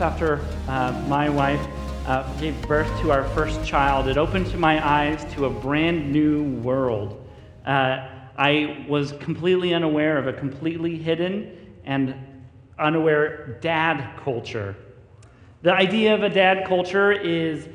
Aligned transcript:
after 0.00 0.40
uh, 0.68 0.92
my 1.08 1.28
wife 1.28 1.64
uh, 2.06 2.22
gave 2.38 2.60
birth 2.62 2.88
to 3.00 3.10
our 3.10 3.24
first 3.30 3.64
child, 3.64 4.08
it 4.08 4.16
opened 4.16 4.56
my 4.58 4.84
eyes 4.86 5.24
to 5.34 5.46
a 5.46 5.50
brand 5.50 6.10
new 6.10 6.44
world. 6.60 7.26
Uh, 7.66 8.08
I 8.36 8.86
was 8.88 9.12
completely 9.12 9.74
unaware 9.74 10.16
of 10.16 10.26
a 10.26 10.32
completely 10.32 10.96
hidden 10.96 11.56
and 11.84 12.14
unaware 12.78 13.58
dad 13.60 14.18
culture. 14.24 14.74
The 15.62 15.74
idea 15.74 16.14
of 16.14 16.22
a 16.22 16.30
dad 16.30 16.66
culture 16.66 17.12
is 17.12 17.68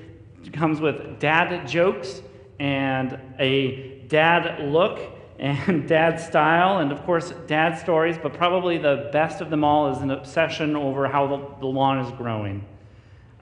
comes 0.51 0.79
with 0.79 1.19
dad 1.19 1.67
jokes 1.67 2.21
and 2.59 3.19
a 3.39 3.99
dad 4.07 4.69
look 4.69 4.99
and 5.39 5.87
dad 5.87 6.19
style, 6.19 6.79
and 6.79 6.91
of 6.91 7.03
course, 7.03 7.33
dad 7.47 7.77
stories, 7.77 8.17
but 8.21 8.33
probably 8.33 8.77
the 8.77 9.09
best 9.11 9.41
of 9.41 9.49
them 9.49 9.63
all 9.63 9.91
is 9.91 9.99
an 9.99 10.11
obsession 10.11 10.75
over 10.75 11.07
how 11.07 11.27
the, 11.59 11.65
lawn 11.65 11.99
is 11.99 12.11
growing. 12.13 12.65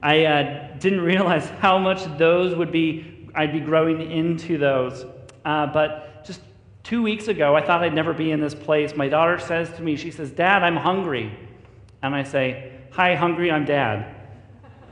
I 0.02 0.24
uh, 0.24 0.76
didn't 0.78 1.00
realize 1.12 1.48
how 1.60 1.78
much 1.78 2.04
those 2.18 2.54
would 2.54 2.72
be, 2.72 3.28
I'd 3.34 3.52
be 3.52 3.60
growing 3.60 4.10
into 4.10 4.58
those. 4.58 5.04
Uh, 5.44 5.66
but 5.66 6.24
just 6.24 6.40
two 6.82 7.02
weeks 7.02 7.28
ago, 7.28 7.54
I 7.54 7.64
thought 7.64 7.82
I'd 7.82 7.94
never 7.94 8.12
be 8.12 8.30
in 8.30 8.40
this 8.40 8.54
place. 8.54 8.96
My 8.96 9.08
daughter 9.08 9.38
says 9.38 9.70
to 9.76 9.82
me, 9.82 9.96
she 9.96 10.10
says, 10.10 10.30
Dad, 10.30 10.62
I'm 10.62 10.76
hungry. 10.76 11.36
And 12.02 12.14
I 12.14 12.22
say, 12.22 12.72
Hi, 12.92 13.16
hungry, 13.16 13.50
I'm 13.50 13.64
dad. 13.64 14.14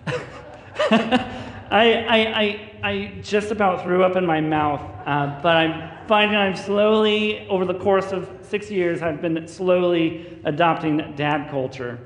I, 1.72 1.94
I, 1.94 2.16
I, 2.16 2.70
I, 2.82 3.12
just 3.22 3.50
about 3.50 3.82
threw 3.82 4.04
up 4.04 4.16
in 4.16 4.26
my 4.26 4.42
mouth, 4.42 4.82
uh, 5.06 5.40
but 5.42 5.56
I'm 5.56 6.06
finding 6.06 6.36
I'm 6.36 6.54
slowly, 6.54 7.48
over 7.48 7.64
the 7.64 7.78
course 7.78 8.12
of 8.12 8.28
six 8.42 8.70
years, 8.70 9.00
I've 9.00 9.22
been 9.22 9.48
slowly 9.48 10.38
adopting 10.44 11.14
dad 11.16 11.48
culture. 11.50 11.98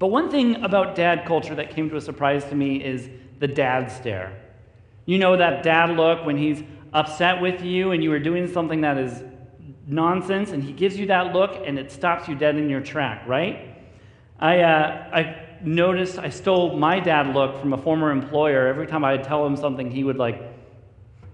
But 0.00 0.08
one 0.08 0.28
thing 0.28 0.64
about 0.64 0.96
dad 0.96 1.26
culture 1.26 1.54
that 1.54 1.70
came 1.70 1.88
to 1.90 1.96
a 1.96 2.00
surprise 2.00 2.44
to 2.46 2.56
me 2.56 2.82
is 2.84 3.08
the 3.38 3.46
dad 3.46 3.86
stare. 3.92 4.36
You 5.06 5.18
know 5.18 5.36
that 5.36 5.62
dad 5.62 5.96
look 5.96 6.26
when 6.26 6.36
he's 6.36 6.64
upset 6.92 7.40
with 7.40 7.62
you 7.62 7.92
and 7.92 8.02
you 8.02 8.12
are 8.12 8.18
doing 8.18 8.52
something 8.52 8.80
that 8.80 8.98
is 8.98 9.22
nonsense, 9.86 10.50
and 10.50 10.60
he 10.60 10.72
gives 10.72 10.98
you 10.98 11.06
that 11.06 11.32
look 11.32 11.62
and 11.64 11.78
it 11.78 11.92
stops 11.92 12.26
you 12.26 12.34
dead 12.34 12.56
in 12.56 12.68
your 12.68 12.80
track, 12.80 13.22
right? 13.28 13.76
I, 14.40 14.58
uh, 14.58 15.08
I 15.12 15.47
noticed 15.62 16.18
I 16.18 16.30
stole 16.30 16.76
my 16.76 17.00
dad 17.00 17.34
look 17.34 17.60
from 17.60 17.72
a 17.72 17.78
former 17.78 18.10
employer. 18.10 18.66
Every 18.66 18.86
time 18.86 19.04
I'd 19.04 19.24
tell 19.24 19.46
him 19.46 19.56
something, 19.56 19.90
he 19.90 20.04
would 20.04 20.16
like, 20.16 20.42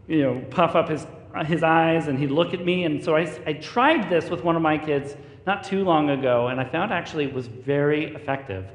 you 0.06 0.22
know, 0.22 0.44
puff 0.50 0.74
up 0.74 0.88
his 0.88 1.06
his 1.42 1.64
eyes 1.64 2.06
and 2.06 2.18
he'd 2.18 2.30
look 2.30 2.54
at 2.54 2.64
me. 2.64 2.84
And 2.84 3.02
so 3.02 3.16
I, 3.16 3.22
I 3.46 3.54
tried 3.54 4.08
this 4.08 4.30
with 4.30 4.44
one 4.44 4.54
of 4.54 4.62
my 4.62 4.78
kids 4.78 5.16
not 5.46 5.64
too 5.64 5.84
long 5.84 6.10
ago, 6.10 6.48
and 6.48 6.60
I 6.60 6.64
found 6.64 6.92
actually 6.92 7.24
it 7.24 7.34
was 7.34 7.48
very 7.48 8.14
effective. 8.14 8.66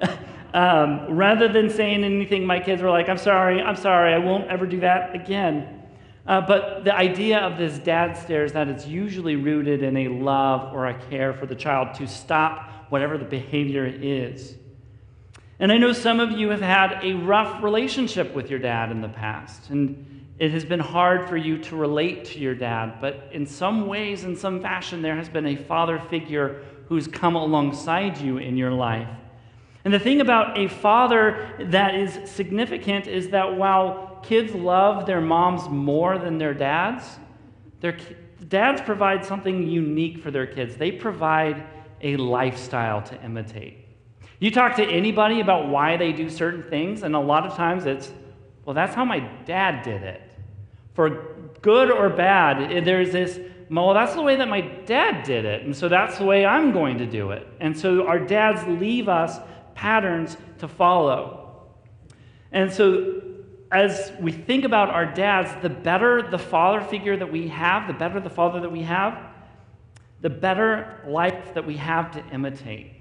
um, 0.54 1.06
rather 1.08 1.48
than 1.48 1.70
saying 1.70 2.04
anything, 2.04 2.44
my 2.44 2.58
kids 2.58 2.82
were 2.82 2.90
like, 2.90 3.08
I'm 3.08 3.18
sorry, 3.18 3.62
I'm 3.62 3.76
sorry, 3.76 4.12
I 4.12 4.18
won't 4.18 4.48
ever 4.48 4.66
do 4.66 4.80
that 4.80 5.14
again. 5.14 5.76
Uh, 6.26 6.40
but 6.40 6.84
the 6.84 6.94
idea 6.94 7.38
of 7.38 7.56
this 7.56 7.78
dad 7.78 8.16
stare 8.16 8.44
is 8.44 8.52
that 8.52 8.68
it's 8.68 8.86
usually 8.86 9.36
rooted 9.36 9.82
in 9.82 9.96
a 9.96 10.08
love 10.08 10.74
or 10.74 10.86
a 10.86 10.94
care 11.08 11.32
for 11.32 11.46
the 11.46 11.54
child 11.54 11.94
to 11.94 12.06
stop 12.06 12.86
whatever 12.90 13.16
the 13.16 13.24
behavior 13.24 13.86
is. 13.86 14.56
And 15.60 15.70
I 15.70 15.76
know 15.76 15.92
some 15.92 16.20
of 16.20 16.32
you 16.32 16.48
have 16.48 16.62
had 16.62 17.04
a 17.04 17.12
rough 17.12 17.62
relationship 17.62 18.34
with 18.34 18.48
your 18.48 18.58
dad 18.58 18.90
in 18.90 19.02
the 19.02 19.10
past. 19.10 19.68
And 19.68 20.24
it 20.38 20.52
has 20.52 20.64
been 20.64 20.80
hard 20.80 21.28
for 21.28 21.36
you 21.36 21.58
to 21.64 21.76
relate 21.76 22.24
to 22.24 22.38
your 22.38 22.54
dad, 22.54 22.94
but 22.98 23.28
in 23.30 23.44
some 23.44 23.86
ways, 23.86 24.24
in 24.24 24.34
some 24.34 24.62
fashion, 24.62 25.02
there 25.02 25.16
has 25.16 25.28
been 25.28 25.44
a 25.44 25.56
father 25.56 25.98
figure 25.98 26.64
who's 26.88 27.06
come 27.06 27.36
alongside 27.36 28.16
you 28.16 28.38
in 28.38 28.56
your 28.56 28.72
life. 28.72 29.08
And 29.84 29.92
the 29.92 29.98
thing 29.98 30.22
about 30.22 30.58
a 30.58 30.68
father 30.68 31.54
that 31.60 31.94
is 31.94 32.30
significant 32.30 33.06
is 33.06 33.28
that 33.30 33.54
while 33.54 34.18
kids 34.22 34.54
love 34.54 35.04
their 35.04 35.20
moms 35.20 35.68
more 35.68 36.16
than 36.16 36.38
their 36.38 36.54
dads, 36.54 37.04
their 37.80 37.98
dads 38.48 38.80
provide 38.80 39.26
something 39.26 39.68
unique 39.68 40.22
for 40.22 40.30
their 40.30 40.46
kids. 40.46 40.74
They 40.76 40.90
provide 40.90 41.66
a 42.00 42.16
lifestyle 42.16 43.02
to 43.02 43.22
imitate. 43.22 43.89
You 44.40 44.50
talk 44.50 44.76
to 44.76 44.84
anybody 44.84 45.40
about 45.40 45.68
why 45.68 45.98
they 45.98 46.12
do 46.12 46.30
certain 46.30 46.62
things, 46.62 47.02
and 47.02 47.14
a 47.14 47.20
lot 47.20 47.46
of 47.46 47.54
times 47.54 47.84
it's, 47.84 48.10
well, 48.64 48.74
that's 48.74 48.94
how 48.94 49.04
my 49.04 49.20
dad 49.44 49.82
did 49.82 50.02
it. 50.02 50.22
For 50.94 51.36
good 51.60 51.90
or 51.90 52.08
bad, 52.08 52.72
eh, 52.72 52.80
there's 52.80 53.12
this, 53.12 53.38
well, 53.70 53.92
that's 53.92 54.14
the 54.14 54.22
way 54.22 54.36
that 54.36 54.48
my 54.48 54.62
dad 54.62 55.24
did 55.24 55.44
it, 55.44 55.64
and 55.64 55.76
so 55.76 55.88
that's 55.88 56.16
the 56.16 56.24
way 56.24 56.46
I'm 56.46 56.72
going 56.72 56.96
to 56.98 57.06
do 57.06 57.32
it. 57.32 57.46
And 57.60 57.78
so 57.78 58.06
our 58.06 58.18
dads 58.18 58.66
leave 58.66 59.10
us 59.10 59.38
patterns 59.74 60.38
to 60.58 60.68
follow. 60.68 61.66
And 62.50 62.72
so 62.72 63.20
as 63.70 64.12
we 64.20 64.32
think 64.32 64.64
about 64.64 64.88
our 64.88 65.06
dads, 65.06 65.50
the 65.62 65.68
better 65.68 66.22
the 66.22 66.38
father 66.38 66.80
figure 66.80 67.16
that 67.16 67.30
we 67.30 67.48
have, 67.48 67.86
the 67.86 67.94
better 67.94 68.20
the 68.20 68.30
father 68.30 68.60
that 68.60 68.72
we 68.72 68.82
have, 68.82 69.18
the 70.22 70.30
better 70.30 71.04
life 71.06 71.54
that 71.54 71.66
we 71.66 71.76
have 71.76 72.10
to 72.12 72.24
imitate. 72.34 72.99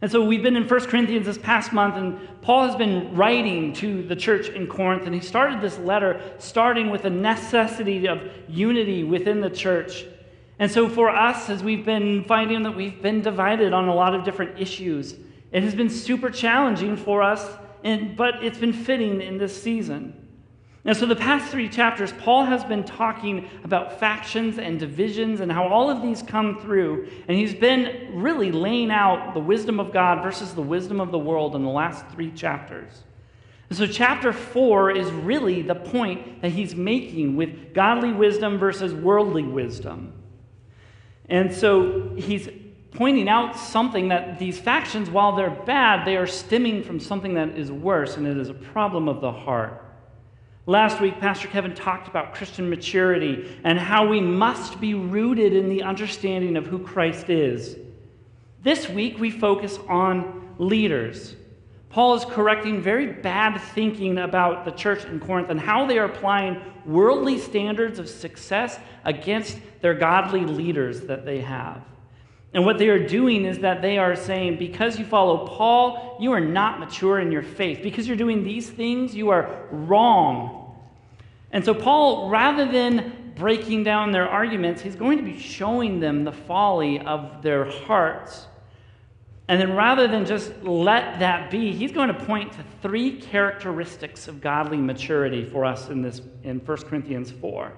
And 0.00 0.10
so 0.10 0.24
we've 0.24 0.42
been 0.42 0.56
in 0.56 0.68
1 0.68 0.80
Corinthians 0.86 1.26
this 1.26 1.38
past 1.38 1.72
month, 1.72 1.96
and 1.96 2.18
Paul 2.40 2.66
has 2.66 2.76
been 2.76 3.16
writing 3.16 3.72
to 3.74 4.02
the 4.02 4.14
church 4.14 4.48
in 4.48 4.68
Corinth, 4.68 5.06
and 5.06 5.14
he 5.14 5.20
started 5.20 5.60
this 5.60 5.78
letter 5.78 6.20
starting 6.38 6.90
with 6.90 7.02
the 7.02 7.10
necessity 7.10 8.06
of 8.06 8.22
unity 8.48 9.02
within 9.02 9.40
the 9.40 9.50
church. 9.50 10.04
And 10.60 10.70
so 10.70 10.88
for 10.88 11.08
us, 11.08 11.50
as 11.50 11.64
we've 11.64 11.84
been 11.84 12.24
finding 12.24 12.62
that 12.62 12.76
we've 12.76 13.02
been 13.02 13.22
divided 13.22 13.72
on 13.72 13.88
a 13.88 13.94
lot 13.94 14.14
of 14.14 14.24
different 14.24 14.58
issues, 14.60 15.16
it 15.50 15.62
has 15.62 15.74
been 15.74 15.90
super 15.90 16.30
challenging 16.30 16.96
for 16.96 17.22
us, 17.22 17.48
and, 17.82 18.16
but 18.16 18.44
it's 18.44 18.58
been 18.58 18.72
fitting 18.72 19.20
in 19.20 19.38
this 19.38 19.60
season. 19.60 20.27
And 20.84 20.96
so, 20.96 21.06
the 21.06 21.16
past 21.16 21.50
three 21.50 21.68
chapters, 21.68 22.12
Paul 22.12 22.44
has 22.44 22.64
been 22.64 22.84
talking 22.84 23.48
about 23.64 23.98
factions 23.98 24.58
and 24.58 24.78
divisions 24.78 25.40
and 25.40 25.50
how 25.50 25.66
all 25.66 25.90
of 25.90 26.02
these 26.02 26.22
come 26.22 26.60
through. 26.60 27.08
And 27.26 27.36
he's 27.36 27.54
been 27.54 28.20
really 28.20 28.52
laying 28.52 28.90
out 28.90 29.34
the 29.34 29.40
wisdom 29.40 29.80
of 29.80 29.92
God 29.92 30.22
versus 30.22 30.54
the 30.54 30.62
wisdom 30.62 31.00
of 31.00 31.10
the 31.10 31.18
world 31.18 31.56
in 31.56 31.62
the 31.62 31.70
last 31.70 32.06
three 32.08 32.30
chapters. 32.30 33.02
And 33.68 33.76
so, 33.76 33.86
chapter 33.86 34.32
four 34.32 34.90
is 34.92 35.10
really 35.10 35.62
the 35.62 35.74
point 35.74 36.42
that 36.42 36.52
he's 36.52 36.76
making 36.76 37.36
with 37.36 37.74
godly 37.74 38.12
wisdom 38.12 38.56
versus 38.56 38.94
worldly 38.94 39.42
wisdom. 39.42 40.12
And 41.28 41.52
so, 41.52 42.14
he's 42.16 42.48
pointing 42.92 43.28
out 43.28 43.56
something 43.56 44.08
that 44.08 44.38
these 44.38 44.58
factions, 44.58 45.10
while 45.10 45.34
they're 45.36 45.50
bad, 45.50 46.06
they 46.06 46.16
are 46.16 46.26
stemming 46.26 46.84
from 46.84 47.00
something 47.00 47.34
that 47.34 47.58
is 47.58 47.70
worse, 47.70 48.16
and 48.16 48.26
it 48.26 48.38
is 48.38 48.48
a 48.48 48.54
problem 48.54 49.08
of 49.08 49.20
the 49.20 49.32
heart. 49.32 49.84
Last 50.68 51.00
week, 51.00 51.18
Pastor 51.18 51.48
Kevin 51.48 51.74
talked 51.74 52.08
about 52.08 52.34
Christian 52.34 52.68
maturity 52.68 53.58
and 53.64 53.78
how 53.78 54.06
we 54.06 54.20
must 54.20 54.78
be 54.78 54.92
rooted 54.92 55.54
in 55.54 55.70
the 55.70 55.82
understanding 55.82 56.58
of 56.58 56.66
who 56.66 56.78
Christ 56.78 57.30
is. 57.30 57.78
This 58.62 58.86
week, 58.86 59.18
we 59.18 59.30
focus 59.30 59.78
on 59.88 60.54
leaders. 60.58 61.36
Paul 61.88 62.16
is 62.16 62.26
correcting 62.26 62.82
very 62.82 63.06
bad 63.06 63.58
thinking 63.58 64.18
about 64.18 64.66
the 64.66 64.70
church 64.72 65.06
in 65.06 65.20
Corinth 65.20 65.48
and 65.48 65.58
how 65.58 65.86
they 65.86 65.98
are 65.98 66.04
applying 66.04 66.60
worldly 66.84 67.38
standards 67.38 67.98
of 67.98 68.06
success 68.06 68.78
against 69.06 69.56
their 69.80 69.94
godly 69.94 70.44
leaders 70.44 71.00
that 71.00 71.24
they 71.24 71.40
have. 71.40 71.82
And 72.52 72.66
what 72.66 72.76
they 72.76 72.88
are 72.88 73.06
doing 73.06 73.46
is 73.46 73.60
that 73.60 73.80
they 73.80 73.96
are 73.96 74.14
saying, 74.14 74.58
because 74.58 74.98
you 74.98 75.06
follow 75.06 75.46
Paul, 75.46 76.18
you 76.20 76.32
are 76.32 76.40
not 76.40 76.78
mature 76.78 77.20
in 77.20 77.32
your 77.32 77.42
faith. 77.42 77.80
Because 77.82 78.06
you're 78.06 78.18
doing 78.18 78.44
these 78.44 78.68
things, 78.68 79.14
you 79.14 79.30
are 79.30 79.66
wrong. 79.70 80.57
And 81.52 81.64
so, 81.64 81.74
Paul, 81.74 82.28
rather 82.28 82.70
than 82.70 83.32
breaking 83.36 83.84
down 83.84 84.12
their 84.12 84.28
arguments, 84.28 84.82
he's 84.82 84.96
going 84.96 85.18
to 85.18 85.24
be 85.24 85.38
showing 85.38 86.00
them 86.00 86.24
the 86.24 86.32
folly 86.32 87.00
of 87.00 87.42
their 87.42 87.70
hearts. 87.70 88.46
And 89.48 89.58
then, 89.58 89.74
rather 89.74 90.06
than 90.06 90.26
just 90.26 90.52
let 90.62 91.20
that 91.20 91.50
be, 91.50 91.72
he's 91.72 91.92
going 91.92 92.08
to 92.08 92.24
point 92.24 92.52
to 92.52 92.64
three 92.82 93.18
characteristics 93.18 94.28
of 94.28 94.42
godly 94.42 94.76
maturity 94.76 95.44
for 95.44 95.64
us 95.64 95.88
in, 95.88 96.02
this, 96.02 96.20
in 96.42 96.58
1 96.58 96.76
Corinthians 96.82 97.30
4. 97.30 97.72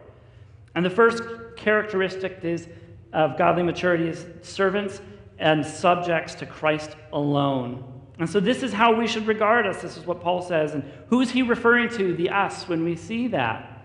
And 0.75 0.85
the 0.85 0.91
first 0.91 1.23
characteristic 1.57 2.41
is 2.43 2.69
of 3.13 3.37
godly 3.37 3.63
maturity 3.63 4.09
is 4.09 4.27
servants 4.43 5.01
and 5.39 5.65
subjects 5.65 6.35
to 6.37 6.47
Christ 6.47 6.97
alone. 7.13 8.00
And 8.21 8.29
so, 8.29 8.39
this 8.39 8.63
is 8.63 8.71
how 8.71 8.95
we 8.95 9.07
should 9.07 9.27
regard 9.27 9.67
us. 9.67 9.81
This 9.81 9.97
is 9.97 10.07
what 10.07 10.21
Paul 10.21 10.43
says. 10.43 10.75
And 10.75 10.85
who 11.09 11.23
is 11.23 11.31
he 11.31 11.41
referring 11.41 11.89
to, 11.97 12.15
the 12.15 12.29
us, 12.29 12.69
when 12.69 12.85
we 12.85 12.95
see 12.95 13.29
that? 13.29 13.81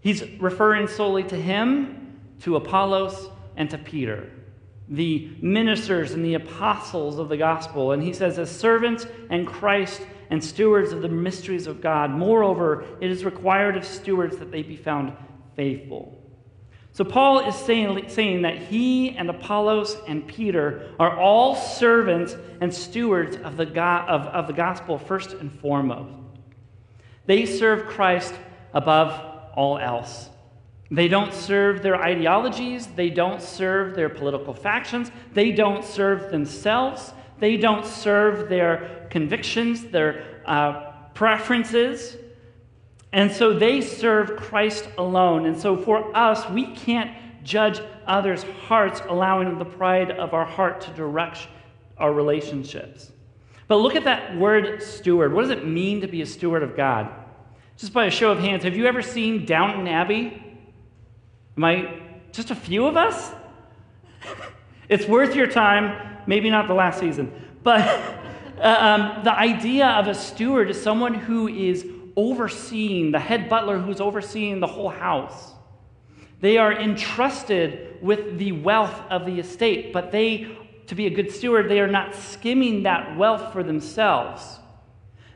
He's 0.00 0.22
referring 0.38 0.86
solely 0.86 1.24
to 1.24 1.36
him, 1.36 2.20
to 2.42 2.54
Apollos, 2.54 3.30
and 3.56 3.68
to 3.70 3.78
Peter, 3.78 4.30
the 4.88 5.30
ministers 5.42 6.12
and 6.12 6.24
the 6.24 6.34
apostles 6.34 7.18
of 7.18 7.28
the 7.28 7.36
gospel. 7.36 7.90
And 7.90 8.00
he 8.00 8.12
says, 8.12 8.38
as 8.38 8.48
servants 8.48 9.06
and 9.28 9.44
Christ 9.44 10.02
and 10.30 10.42
stewards 10.42 10.92
of 10.92 11.02
the 11.02 11.08
mysteries 11.08 11.66
of 11.66 11.80
God, 11.80 12.10
moreover, 12.12 12.84
it 13.00 13.10
is 13.10 13.24
required 13.24 13.76
of 13.76 13.84
stewards 13.84 14.36
that 14.36 14.52
they 14.52 14.62
be 14.62 14.76
found 14.76 15.16
faithful. 15.56 16.21
So 16.94 17.04
Paul 17.04 17.40
is 17.40 17.54
saying, 17.54 18.08
saying 18.08 18.42
that 18.42 18.58
he 18.58 19.10
and 19.16 19.30
Apollos 19.30 19.96
and 20.06 20.26
Peter 20.26 20.90
are 21.00 21.18
all 21.18 21.56
servants 21.56 22.36
and 22.60 22.72
stewards 22.72 23.36
of 23.36 23.56
the, 23.56 23.66
of, 23.66 24.26
of 24.26 24.46
the 24.46 24.52
gospel 24.52 24.98
first 24.98 25.32
and 25.32 25.50
foremost. 25.60 26.12
They 27.24 27.46
serve 27.46 27.86
Christ 27.86 28.34
above 28.74 29.18
all 29.54 29.78
else. 29.78 30.28
They 30.90 31.08
don't 31.08 31.32
serve 31.32 31.82
their 31.82 31.96
ideologies. 31.96 32.86
They 32.88 33.08
don't 33.08 33.40
serve 33.40 33.96
their 33.96 34.10
political 34.10 34.52
factions. 34.52 35.10
They 35.32 35.50
don't 35.50 35.82
serve 35.82 36.30
themselves. 36.30 37.14
They 37.38 37.56
don't 37.56 37.86
serve 37.86 38.50
their 38.50 39.06
convictions, 39.08 39.84
their 39.84 40.42
uh, 40.44 40.90
preferences. 41.14 42.18
And 43.12 43.30
so 43.30 43.52
they 43.52 43.80
serve 43.80 44.36
Christ 44.36 44.88
alone. 44.96 45.46
And 45.46 45.58
so 45.58 45.76
for 45.76 46.16
us, 46.16 46.48
we 46.48 46.66
can't 46.74 47.10
judge 47.44 47.80
others' 48.06 48.44
hearts, 48.66 49.02
allowing 49.08 49.58
the 49.58 49.64
pride 49.64 50.10
of 50.10 50.32
our 50.32 50.44
heart 50.44 50.80
to 50.82 50.90
direct 50.92 51.46
our 51.98 52.12
relationships. 52.12 53.12
But 53.68 53.76
look 53.76 53.96
at 53.96 54.04
that 54.04 54.36
word 54.36 54.82
steward. 54.82 55.32
What 55.32 55.42
does 55.42 55.50
it 55.50 55.66
mean 55.66 56.00
to 56.00 56.06
be 56.06 56.22
a 56.22 56.26
steward 56.26 56.62
of 56.62 56.76
God? 56.76 57.08
Just 57.76 57.92
by 57.92 58.06
a 58.06 58.10
show 58.10 58.30
of 58.30 58.38
hands, 58.38 58.64
have 58.64 58.76
you 58.76 58.86
ever 58.86 59.02
seen 59.02 59.44
Downton 59.44 59.88
Abbey? 59.88 60.42
Am 61.56 61.64
I 61.64 62.00
just 62.32 62.50
a 62.50 62.54
few 62.54 62.86
of 62.86 62.96
us? 62.96 63.32
it's 64.88 65.06
worth 65.06 65.34
your 65.34 65.46
time, 65.46 66.18
maybe 66.26 66.50
not 66.50 66.66
the 66.66 66.74
last 66.74 67.00
season. 67.00 67.32
But 67.62 67.80
uh, 68.58 68.62
um, 68.62 69.24
the 69.24 69.32
idea 69.32 69.86
of 69.86 70.06
a 70.06 70.14
steward 70.14 70.70
is 70.70 70.80
someone 70.80 71.14
who 71.14 71.48
is 71.48 71.86
overseeing, 72.16 73.12
the 73.12 73.18
head 73.18 73.48
butler 73.48 73.78
who's 73.78 74.00
overseeing 74.00 74.60
the 74.60 74.66
whole 74.66 74.88
house. 74.88 75.52
They 76.40 76.58
are 76.58 76.72
entrusted 76.72 77.98
with 78.02 78.38
the 78.38 78.52
wealth 78.52 79.00
of 79.10 79.26
the 79.26 79.38
estate, 79.38 79.92
but 79.92 80.10
they, 80.10 80.56
to 80.88 80.94
be 80.94 81.06
a 81.06 81.10
good 81.10 81.30
steward, 81.30 81.68
they 81.70 81.80
are 81.80 81.86
not 81.86 82.14
skimming 82.14 82.82
that 82.82 83.16
wealth 83.16 83.52
for 83.52 83.62
themselves. 83.62 84.58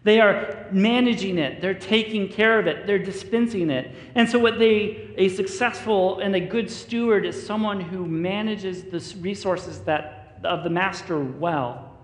They 0.02 0.20
are 0.20 0.66
managing 0.70 1.38
it, 1.38 1.60
they're 1.60 1.74
taking 1.74 2.28
care 2.28 2.60
of 2.60 2.66
it, 2.66 2.86
they're 2.86 2.98
dispensing 2.98 3.70
it. 3.70 3.92
And 4.14 4.28
so, 4.28 4.38
what 4.38 4.58
they, 4.58 5.12
a 5.16 5.28
successful 5.28 6.20
and 6.20 6.34
a 6.36 6.40
good 6.40 6.70
steward 6.70 7.26
is 7.26 7.44
someone 7.44 7.80
who 7.80 8.06
manages 8.06 8.84
the 8.84 9.20
resources 9.20 9.80
that, 9.80 10.38
of 10.44 10.62
the 10.62 10.70
master 10.70 11.18
well. 11.18 11.98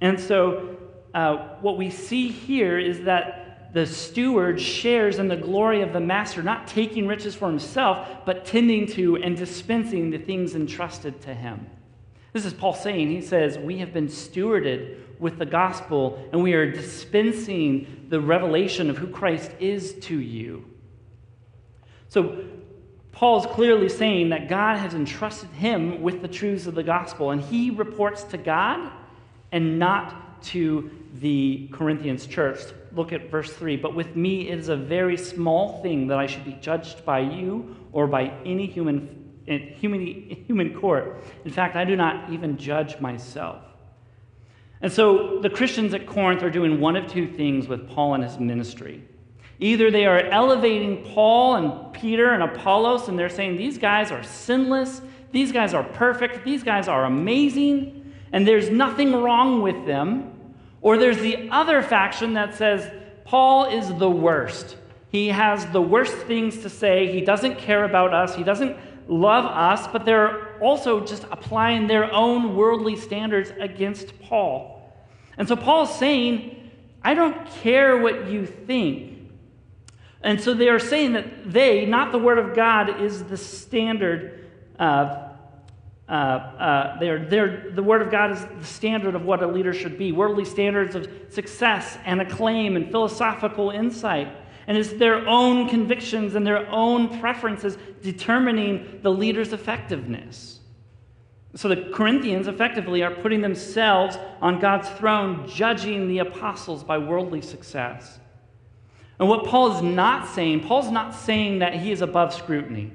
And 0.00 0.20
so, 0.20 0.76
uh, 1.14 1.56
what 1.62 1.78
we 1.78 1.90
see 1.90 2.28
here 2.28 2.78
is 2.78 3.00
that 3.02 3.45
the 3.72 3.86
steward 3.86 4.60
shares 4.60 5.18
in 5.18 5.28
the 5.28 5.36
glory 5.36 5.82
of 5.82 5.92
the 5.92 6.00
master, 6.00 6.42
not 6.42 6.66
taking 6.66 7.06
riches 7.06 7.34
for 7.34 7.48
himself, 7.48 8.24
but 8.24 8.44
tending 8.44 8.86
to 8.86 9.16
and 9.16 9.36
dispensing 9.36 10.10
the 10.10 10.18
things 10.18 10.54
entrusted 10.54 11.20
to 11.22 11.34
him. 11.34 11.66
This 12.32 12.44
is 12.44 12.52
Paul 12.52 12.74
saying, 12.74 13.08
he 13.08 13.22
says, 13.22 13.58
We 13.58 13.78
have 13.78 13.92
been 13.92 14.08
stewarded 14.08 14.98
with 15.18 15.38
the 15.38 15.46
gospel, 15.46 16.22
and 16.32 16.42
we 16.42 16.52
are 16.52 16.70
dispensing 16.70 18.06
the 18.08 18.20
revelation 18.20 18.90
of 18.90 18.98
who 18.98 19.06
Christ 19.06 19.50
is 19.58 19.94
to 20.00 20.18
you. 20.18 20.64
So, 22.08 22.44
Paul's 23.12 23.46
clearly 23.46 23.88
saying 23.88 24.28
that 24.28 24.50
God 24.50 24.76
has 24.76 24.92
entrusted 24.92 25.48
him 25.52 26.02
with 26.02 26.20
the 26.20 26.28
truths 26.28 26.66
of 26.66 26.74
the 26.74 26.82
gospel, 26.82 27.30
and 27.30 27.40
he 27.40 27.70
reports 27.70 28.24
to 28.24 28.36
God 28.36 28.92
and 29.50 29.78
not 29.78 30.25
to 30.44 30.90
the 31.14 31.68
Corinthians 31.72 32.26
church 32.26 32.60
look 32.94 33.12
at 33.12 33.30
verse 33.30 33.52
3. 33.52 33.76
But 33.76 33.94
with 33.94 34.16
me 34.16 34.48
it 34.48 34.58
is 34.58 34.68
a 34.68 34.76
very 34.76 35.16
small 35.16 35.82
thing 35.82 36.06
that 36.08 36.18
I 36.18 36.26
should 36.26 36.44
be 36.44 36.56
judged 36.60 37.04
by 37.04 37.20
you 37.20 37.76
or 37.92 38.06
by 38.06 38.32
any 38.44 38.66
human, 38.66 39.32
human, 39.46 40.04
human 40.46 40.78
court. 40.78 41.22
In 41.44 41.50
fact, 41.50 41.76
I 41.76 41.84
do 41.84 41.96
not 41.96 42.30
even 42.32 42.56
judge 42.56 42.98
myself. 43.00 43.62
And 44.82 44.92
so 44.92 45.40
the 45.40 45.50
Christians 45.50 45.94
at 45.94 46.06
Corinth 46.06 46.42
are 46.42 46.50
doing 46.50 46.80
one 46.80 46.96
of 46.96 47.10
two 47.10 47.26
things 47.26 47.66
with 47.66 47.88
Paul 47.88 48.14
and 48.14 48.24
his 48.24 48.38
ministry. 48.38 49.02
Either 49.58 49.90
they 49.90 50.04
are 50.04 50.20
elevating 50.20 51.02
Paul 51.14 51.56
and 51.56 51.92
Peter 51.94 52.32
and 52.32 52.42
Apollos, 52.42 53.08
and 53.08 53.18
they're 53.18 53.30
saying 53.30 53.56
these 53.56 53.78
guys 53.78 54.12
are 54.12 54.22
sinless, 54.22 55.00
these 55.32 55.50
guys 55.50 55.72
are 55.72 55.82
perfect, 55.82 56.44
these 56.44 56.62
guys 56.62 56.88
are 56.88 57.06
amazing, 57.06 57.95
and 58.32 58.46
there's 58.46 58.70
nothing 58.70 59.12
wrong 59.12 59.62
with 59.62 59.86
them. 59.86 60.32
Or 60.80 60.98
there's 60.98 61.18
the 61.18 61.48
other 61.50 61.82
faction 61.82 62.34
that 62.34 62.54
says 62.54 62.90
Paul 63.24 63.66
is 63.66 63.92
the 63.94 64.10
worst. 64.10 64.76
He 65.08 65.28
has 65.28 65.66
the 65.66 65.80
worst 65.80 66.14
things 66.16 66.58
to 66.58 66.68
say. 66.68 67.10
He 67.10 67.20
doesn't 67.20 67.58
care 67.58 67.84
about 67.84 68.12
us. 68.12 68.34
He 68.34 68.44
doesn't 68.44 68.76
love 69.08 69.44
us, 69.44 69.86
but 69.88 70.04
they're 70.04 70.58
also 70.62 71.04
just 71.04 71.24
applying 71.30 71.86
their 71.86 72.12
own 72.12 72.56
worldly 72.56 72.96
standards 72.96 73.52
against 73.58 74.20
Paul. 74.20 74.92
And 75.38 75.46
so 75.46 75.56
Paul's 75.56 75.96
saying, 75.96 76.70
I 77.02 77.14
don't 77.14 77.46
care 77.62 77.98
what 77.98 78.28
you 78.28 78.46
think. 78.46 79.30
And 80.22 80.40
so 80.40 80.54
they 80.54 80.68
are 80.68 80.78
saying 80.78 81.12
that 81.12 81.52
they, 81.52 81.86
not 81.86 82.10
the 82.10 82.18
Word 82.18 82.38
of 82.38 82.54
God, 82.54 83.00
is 83.00 83.24
the 83.24 83.36
standard 83.36 84.44
of 84.78 85.25
uh, 86.08 86.12
uh, 86.12 86.98
they're, 87.00 87.24
they're, 87.24 87.70
the 87.72 87.82
Word 87.82 88.00
of 88.00 88.10
God 88.10 88.30
is 88.30 88.44
the 88.44 88.64
standard 88.64 89.14
of 89.14 89.24
what 89.24 89.42
a 89.42 89.46
leader 89.46 89.72
should 89.72 89.98
be 89.98 90.12
worldly 90.12 90.44
standards 90.44 90.94
of 90.94 91.08
success 91.30 91.98
and 92.04 92.20
acclaim 92.20 92.76
and 92.76 92.90
philosophical 92.90 93.70
insight. 93.70 94.28
And 94.68 94.76
it's 94.76 94.92
their 94.92 95.26
own 95.26 95.68
convictions 95.68 96.34
and 96.34 96.46
their 96.46 96.68
own 96.70 97.20
preferences 97.20 97.76
determining 98.02 99.00
the 99.02 99.10
leader's 99.10 99.52
effectiveness. 99.52 100.60
So 101.56 101.68
the 101.68 101.90
Corinthians 101.92 102.48
effectively 102.48 103.02
are 103.02 103.10
putting 103.10 103.40
themselves 103.40 104.18
on 104.40 104.60
God's 104.60 104.88
throne, 104.90 105.48
judging 105.48 106.06
the 106.06 106.18
apostles 106.18 106.84
by 106.84 106.98
worldly 106.98 107.40
success. 107.40 108.18
And 109.18 109.28
what 109.28 109.46
Paul 109.46 109.74
is 109.74 109.82
not 109.82 110.28
saying, 110.28 110.60
Paul's 110.60 110.90
not 110.90 111.14
saying 111.14 111.60
that 111.60 111.74
he 111.74 111.90
is 111.90 112.02
above 112.02 112.34
scrutiny. 112.34 112.92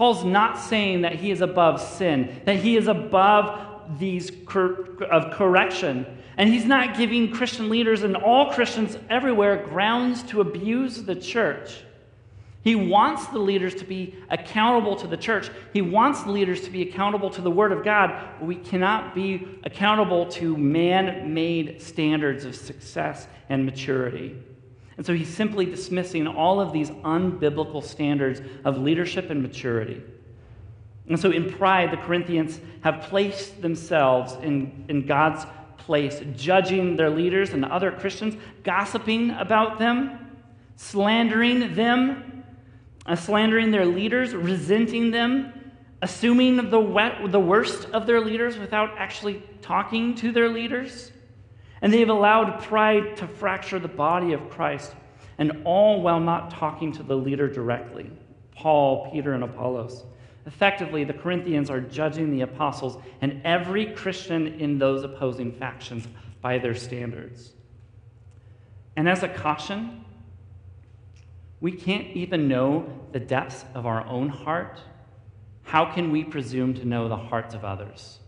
Paul's 0.00 0.24
not 0.24 0.58
saying 0.58 1.02
that 1.02 1.16
he 1.16 1.30
is 1.30 1.42
above 1.42 1.78
sin, 1.78 2.40
that 2.46 2.56
he 2.56 2.78
is 2.78 2.88
above 2.88 3.98
these 3.98 4.32
cor- 4.46 5.04
of 5.04 5.30
correction. 5.30 6.06
And 6.38 6.48
he's 6.48 6.64
not 6.64 6.96
giving 6.96 7.30
Christian 7.30 7.68
leaders 7.68 8.02
and 8.02 8.16
all 8.16 8.50
Christians 8.50 8.96
everywhere 9.10 9.62
grounds 9.62 10.22
to 10.22 10.40
abuse 10.40 11.02
the 11.02 11.14
church. 11.14 11.82
He 12.64 12.74
wants 12.74 13.26
the 13.26 13.40
leaders 13.40 13.74
to 13.74 13.84
be 13.84 14.14
accountable 14.30 14.96
to 14.96 15.06
the 15.06 15.18
church. 15.18 15.50
He 15.74 15.82
wants 15.82 16.22
the 16.22 16.30
leaders 16.30 16.62
to 16.62 16.70
be 16.70 16.80
accountable 16.80 17.28
to 17.28 17.42
the 17.42 17.50
Word 17.50 17.70
of 17.70 17.84
God. 17.84 18.26
We 18.40 18.54
cannot 18.54 19.14
be 19.14 19.46
accountable 19.64 20.24
to 20.30 20.56
man 20.56 21.34
made 21.34 21.82
standards 21.82 22.46
of 22.46 22.56
success 22.56 23.28
and 23.50 23.66
maturity. 23.66 24.34
And 25.00 25.06
so 25.06 25.14
he's 25.14 25.34
simply 25.34 25.64
dismissing 25.64 26.26
all 26.26 26.60
of 26.60 26.74
these 26.74 26.90
unbiblical 26.90 27.82
standards 27.82 28.42
of 28.66 28.76
leadership 28.76 29.30
and 29.30 29.40
maturity. 29.40 30.02
And 31.08 31.18
so, 31.18 31.30
in 31.30 31.50
pride, 31.50 31.90
the 31.90 31.96
Corinthians 31.96 32.60
have 32.82 33.00
placed 33.08 33.62
themselves 33.62 34.34
in, 34.42 34.84
in 34.90 35.06
God's 35.06 35.46
place, 35.78 36.22
judging 36.36 36.96
their 36.96 37.08
leaders 37.08 37.54
and 37.54 37.64
other 37.64 37.90
Christians, 37.92 38.36
gossiping 38.62 39.30
about 39.30 39.78
them, 39.78 40.18
slandering 40.76 41.74
them, 41.74 42.44
uh, 43.06 43.16
slandering 43.16 43.70
their 43.70 43.86
leaders, 43.86 44.34
resenting 44.34 45.12
them, 45.12 45.72
assuming 46.02 46.68
the, 46.68 46.78
wet, 46.78 47.32
the 47.32 47.40
worst 47.40 47.88
of 47.94 48.06
their 48.06 48.20
leaders 48.20 48.58
without 48.58 48.90
actually 48.98 49.42
talking 49.62 50.14
to 50.16 50.30
their 50.30 50.50
leaders. 50.50 51.10
And 51.82 51.92
they 51.92 52.00
have 52.00 52.08
allowed 52.08 52.62
pride 52.62 53.16
to 53.18 53.26
fracture 53.26 53.78
the 53.78 53.88
body 53.88 54.32
of 54.32 54.50
Christ, 54.50 54.94
and 55.38 55.62
all 55.64 56.02
while 56.02 56.20
not 56.20 56.50
talking 56.50 56.92
to 56.92 57.02
the 57.02 57.16
leader 57.16 57.48
directly 57.48 58.10
Paul, 58.54 59.10
Peter, 59.10 59.32
and 59.32 59.42
Apollos. 59.42 60.04
Effectively, 60.46 61.04
the 61.04 61.14
Corinthians 61.14 61.70
are 61.70 61.80
judging 61.80 62.30
the 62.30 62.42
apostles 62.42 62.98
and 63.20 63.40
every 63.44 63.86
Christian 63.86 64.60
in 64.60 64.78
those 64.78 65.02
opposing 65.02 65.52
factions 65.52 66.06
by 66.42 66.58
their 66.58 66.74
standards. 66.74 67.52
And 68.96 69.08
as 69.08 69.22
a 69.22 69.28
caution, 69.28 70.04
we 71.60 71.72
can't 71.72 72.08
even 72.08 72.48
know 72.48 72.86
the 73.12 73.20
depths 73.20 73.64
of 73.74 73.86
our 73.86 74.04
own 74.06 74.28
heart. 74.28 74.80
How 75.62 75.92
can 75.92 76.10
we 76.10 76.24
presume 76.24 76.74
to 76.74 76.84
know 76.84 77.08
the 77.08 77.16
hearts 77.16 77.54
of 77.54 77.64
others? 77.64 78.18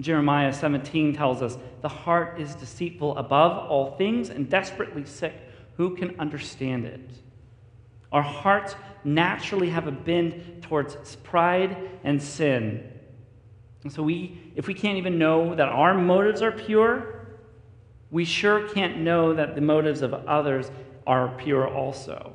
Jeremiah 0.00 0.52
17 0.52 1.14
tells 1.14 1.40
us 1.42 1.56
the 1.80 1.88
heart 1.88 2.40
is 2.40 2.54
deceitful 2.54 3.16
above 3.16 3.70
all 3.70 3.92
things 3.96 4.28
and 4.30 4.48
desperately 4.50 5.04
sick. 5.04 5.34
Who 5.76 5.96
can 5.96 6.18
understand 6.18 6.84
it? 6.84 7.10
Our 8.10 8.22
hearts 8.22 8.74
naturally 9.04 9.70
have 9.70 9.86
a 9.86 9.92
bend 9.92 10.62
towards 10.62 11.16
pride 11.16 11.76
and 12.04 12.22
sin. 12.22 12.90
And 13.82 13.92
so 13.92 14.02
we 14.02 14.40
if 14.56 14.66
we 14.66 14.74
can't 14.74 14.98
even 14.98 15.18
know 15.18 15.54
that 15.54 15.68
our 15.68 15.94
motives 15.94 16.42
are 16.42 16.52
pure, 16.52 17.26
we 18.10 18.24
sure 18.24 18.68
can't 18.68 18.98
know 18.98 19.34
that 19.34 19.54
the 19.54 19.60
motives 19.60 20.00
of 20.00 20.14
others 20.14 20.70
are 21.06 21.28
pure 21.36 21.68
also. 21.68 22.32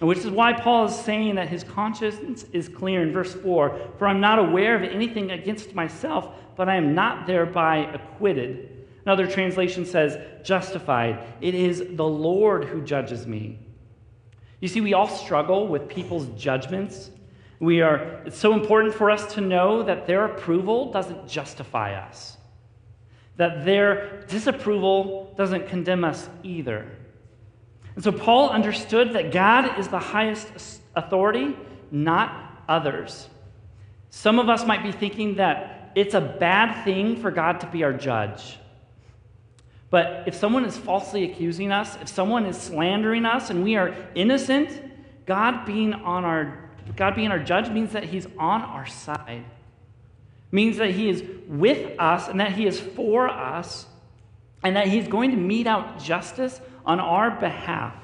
Which 0.00 0.18
is 0.18 0.30
why 0.30 0.52
Paul 0.52 0.86
is 0.86 0.94
saying 0.94 1.36
that 1.36 1.48
his 1.48 1.64
conscience 1.64 2.44
is 2.52 2.68
clear 2.68 3.02
in 3.02 3.12
verse 3.12 3.34
4 3.34 3.92
For 3.98 4.06
I'm 4.06 4.20
not 4.20 4.38
aware 4.38 4.74
of 4.74 4.82
anything 4.82 5.30
against 5.30 5.74
myself, 5.74 6.28
but 6.56 6.68
I 6.68 6.76
am 6.76 6.94
not 6.94 7.26
thereby 7.26 7.90
acquitted. 7.92 8.86
Another 9.04 9.26
translation 9.26 9.84
says, 9.84 10.18
justified. 10.44 11.22
It 11.40 11.54
is 11.54 11.82
the 11.90 12.06
Lord 12.06 12.64
who 12.64 12.82
judges 12.82 13.26
me. 13.26 13.58
You 14.60 14.68
see, 14.68 14.80
we 14.80 14.94
all 14.94 15.08
struggle 15.08 15.68
with 15.68 15.88
people's 15.88 16.26
judgments. 16.40 17.10
We 17.60 17.82
are, 17.82 18.22
it's 18.24 18.38
so 18.38 18.54
important 18.54 18.94
for 18.94 19.10
us 19.10 19.34
to 19.34 19.40
know 19.40 19.82
that 19.82 20.06
their 20.06 20.24
approval 20.24 20.90
doesn't 20.90 21.28
justify 21.28 21.94
us, 21.94 22.38
that 23.36 23.64
their 23.64 24.24
disapproval 24.26 25.34
doesn't 25.36 25.68
condemn 25.68 26.04
us 26.04 26.28
either. 26.42 26.90
And 27.94 28.02
so 28.02 28.12
Paul 28.12 28.50
understood 28.50 29.12
that 29.12 29.32
God 29.32 29.78
is 29.78 29.88
the 29.88 29.98
highest 29.98 30.80
authority, 30.96 31.56
not 31.90 32.62
others. 32.68 33.28
Some 34.10 34.38
of 34.38 34.48
us 34.48 34.66
might 34.66 34.82
be 34.82 34.92
thinking 34.92 35.36
that 35.36 35.92
it's 35.94 36.14
a 36.14 36.20
bad 36.20 36.84
thing 36.84 37.16
for 37.20 37.30
God 37.30 37.60
to 37.60 37.66
be 37.66 37.84
our 37.84 37.92
judge. 37.92 38.58
But 39.90 40.24
if 40.26 40.34
someone 40.34 40.64
is 40.64 40.76
falsely 40.76 41.30
accusing 41.30 41.70
us, 41.70 41.96
if 42.00 42.08
someone 42.08 42.46
is 42.46 42.56
slandering 42.56 43.24
us 43.24 43.50
and 43.50 43.62
we 43.62 43.76
are 43.76 43.94
innocent, 44.16 44.82
God 45.26 45.64
being 45.64 45.94
on 45.94 46.24
our 46.24 46.60
God 46.96 47.14
being 47.14 47.30
our 47.30 47.38
judge 47.38 47.70
means 47.70 47.92
that 47.92 48.04
he's 48.04 48.26
on 48.38 48.60
our 48.62 48.86
side. 48.86 49.44
Means 50.50 50.76
that 50.76 50.90
he 50.90 51.08
is 51.08 51.24
with 51.48 51.98
us 51.98 52.28
and 52.28 52.40
that 52.40 52.52
he 52.52 52.66
is 52.66 52.78
for 52.78 53.28
us 53.28 53.86
and 54.62 54.76
that 54.76 54.88
he's 54.88 55.08
going 55.08 55.30
to 55.30 55.36
mete 55.36 55.66
out 55.66 56.02
justice 56.02 56.60
on 56.84 57.00
our 57.00 57.30
behalf. 57.30 57.94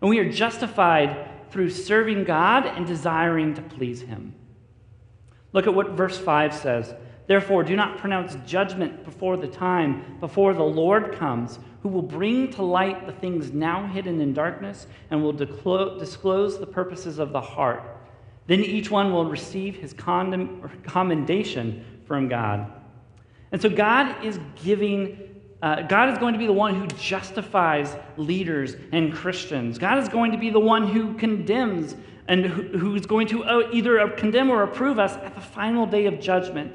And 0.00 0.10
we 0.10 0.18
are 0.18 0.30
justified 0.30 1.50
through 1.50 1.70
serving 1.70 2.24
God 2.24 2.66
and 2.66 2.86
desiring 2.86 3.54
to 3.54 3.62
please 3.62 4.02
him. 4.02 4.34
Look 5.52 5.66
at 5.66 5.74
what 5.74 5.90
verse 5.92 6.18
5 6.18 6.54
says. 6.54 6.94
Therefore, 7.26 7.62
do 7.62 7.74
not 7.76 7.98
pronounce 7.98 8.36
judgment 8.46 9.04
before 9.04 9.36
the 9.36 9.48
time, 9.48 10.16
before 10.20 10.54
the 10.54 10.62
Lord 10.62 11.12
comes, 11.12 11.58
who 11.82 11.88
will 11.88 12.02
bring 12.02 12.50
to 12.52 12.62
light 12.62 13.06
the 13.06 13.12
things 13.12 13.52
now 13.52 13.86
hidden 13.86 14.20
in 14.20 14.32
darkness 14.32 14.86
and 15.10 15.22
will 15.22 15.32
disclose 15.32 16.58
the 16.58 16.66
purposes 16.66 17.18
of 17.18 17.32
the 17.32 17.40
heart. 17.40 17.82
Then 18.46 18.60
each 18.60 18.90
one 18.90 19.12
will 19.12 19.26
receive 19.26 19.76
his 19.76 19.92
commendation 19.92 21.84
from 22.06 22.28
God. 22.28 22.72
And 23.52 23.60
so, 23.60 23.68
God 23.68 24.24
is 24.24 24.38
giving. 24.62 25.37
Uh, 25.60 25.82
God 25.82 26.10
is 26.10 26.18
going 26.18 26.34
to 26.34 26.38
be 26.38 26.46
the 26.46 26.52
one 26.52 26.74
who 26.74 26.86
justifies 26.86 27.96
leaders 28.16 28.76
and 28.92 29.12
Christians. 29.12 29.78
God 29.78 29.98
is 29.98 30.08
going 30.08 30.30
to 30.32 30.38
be 30.38 30.50
the 30.50 30.60
one 30.60 30.86
who 30.86 31.14
condemns 31.14 31.96
and 32.28 32.44
who, 32.44 32.78
who's 32.78 33.06
going 33.06 33.26
to 33.28 33.42
uh, 33.42 33.68
either 33.72 34.08
condemn 34.10 34.50
or 34.50 34.62
approve 34.62 34.98
us 34.98 35.14
at 35.16 35.34
the 35.34 35.40
final 35.40 35.84
day 35.86 36.06
of 36.06 36.20
judgment. 36.20 36.72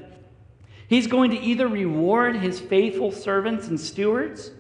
He's 0.87 1.07
going 1.07 1.31
to 1.31 1.39
either 1.39 1.67
reward 1.67 2.35
his 2.35 2.59
faithful 2.59 3.11
servants 3.11 3.67
and 3.67 3.79
stewards, 3.79 4.51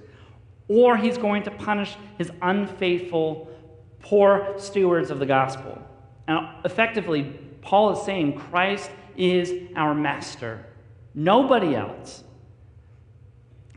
or 0.67 0.95
he's 0.95 1.17
going 1.17 1.43
to 1.43 1.51
punish 1.51 1.95
his 2.17 2.31
unfaithful, 2.41 3.51
poor 3.99 4.53
stewards 4.57 5.11
of 5.11 5.19
the 5.19 5.25
gospel. 5.25 5.81
And 6.27 6.47
effectively, 6.63 7.23
Paul 7.61 7.91
is 7.91 8.05
saying 8.05 8.37
Christ 8.37 8.89
is 9.17 9.69
our 9.75 9.93
master, 9.93 10.65
nobody 11.13 11.75
else. 11.75 12.23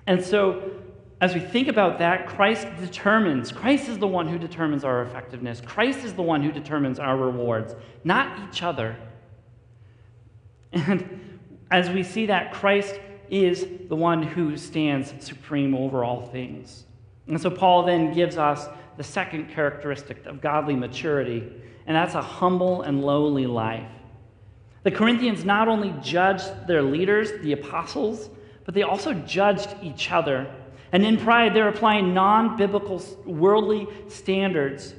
And 0.06 0.22
so, 0.22 0.70
as 1.20 1.34
we 1.34 1.40
think 1.40 1.68
about 1.68 1.98
that, 1.98 2.26
Christ 2.26 2.66
determines, 2.78 3.50
Christ 3.50 3.88
is 3.88 3.98
the 3.98 4.06
one 4.06 4.28
who 4.28 4.38
determines 4.38 4.84
our 4.84 5.02
effectiveness. 5.02 5.62
Christ 5.64 6.04
is 6.04 6.14
the 6.14 6.22
one 6.22 6.42
who 6.42 6.52
determines 6.52 6.98
our 6.98 7.16
rewards, 7.16 7.74
not 8.04 8.48
each 8.48 8.62
other. 8.62 8.96
And 10.72 11.38
as 11.70 11.88
we 11.90 12.02
see 12.02 12.26
that 12.26 12.52
Christ 12.52 13.00
is 13.30 13.66
the 13.88 13.96
one 13.96 14.22
who 14.22 14.56
stands 14.56 15.14
supreme 15.18 15.74
over 15.74 16.04
all 16.04 16.26
things. 16.26 16.84
And 17.26 17.40
so 17.40 17.50
Paul 17.50 17.84
then 17.84 18.12
gives 18.12 18.36
us 18.36 18.68
the 18.96 19.02
second 19.02 19.50
characteristic 19.50 20.24
of 20.26 20.40
godly 20.40 20.76
maturity, 20.76 21.50
and 21.86 21.96
that's 21.96 22.14
a 22.14 22.22
humble 22.22 22.82
and 22.82 23.04
lowly 23.04 23.46
life. 23.46 23.90
The 24.84 24.90
Corinthians 24.90 25.44
not 25.44 25.66
only 25.66 25.94
judged 26.00 26.66
their 26.66 26.82
leaders, 26.82 27.32
the 27.42 27.52
apostles, 27.52 28.30
but 28.66 28.74
they 28.74 28.82
also 28.82 29.14
judged 29.14 29.74
each 29.80 30.12
other. 30.12 30.52
And 30.92 31.06
in 31.06 31.16
pride, 31.16 31.54
they're 31.54 31.68
applying 31.68 32.12
non 32.12 32.56
biblical 32.56 33.02
worldly 33.24 33.88
standards 34.08 34.94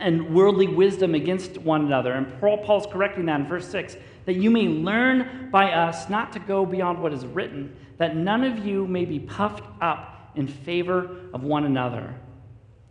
and 0.00 0.34
worldly 0.34 0.66
wisdom 0.66 1.14
against 1.14 1.58
one 1.58 1.86
another. 1.86 2.12
And 2.12 2.40
Paul's 2.40 2.86
correcting 2.86 3.26
that 3.26 3.40
in 3.40 3.46
verse 3.46 3.68
6 3.68 3.96
that 4.26 4.34
you 4.34 4.50
may 4.50 4.66
learn 4.66 5.50
by 5.52 5.70
us 5.70 6.10
not 6.10 6.32
to 6.32 6.40
go 6.40 6.66
beyond 6.66 7.00
what 7.00 7.12
is 7.12 7.24
written, 7.24 7.74
that 7.98 8.16
none 8.16 8.42
of 8.42 8.66
you 8.66 8.86
may 8.86 9.04
be 9.04 9.20
puffed 9.20 9.64
up 9.80 10.32
in 10.34 10.48
favor 10.48 11.16
of 11.32 11.44
one 11.44 11.64
another. 11.64 12.12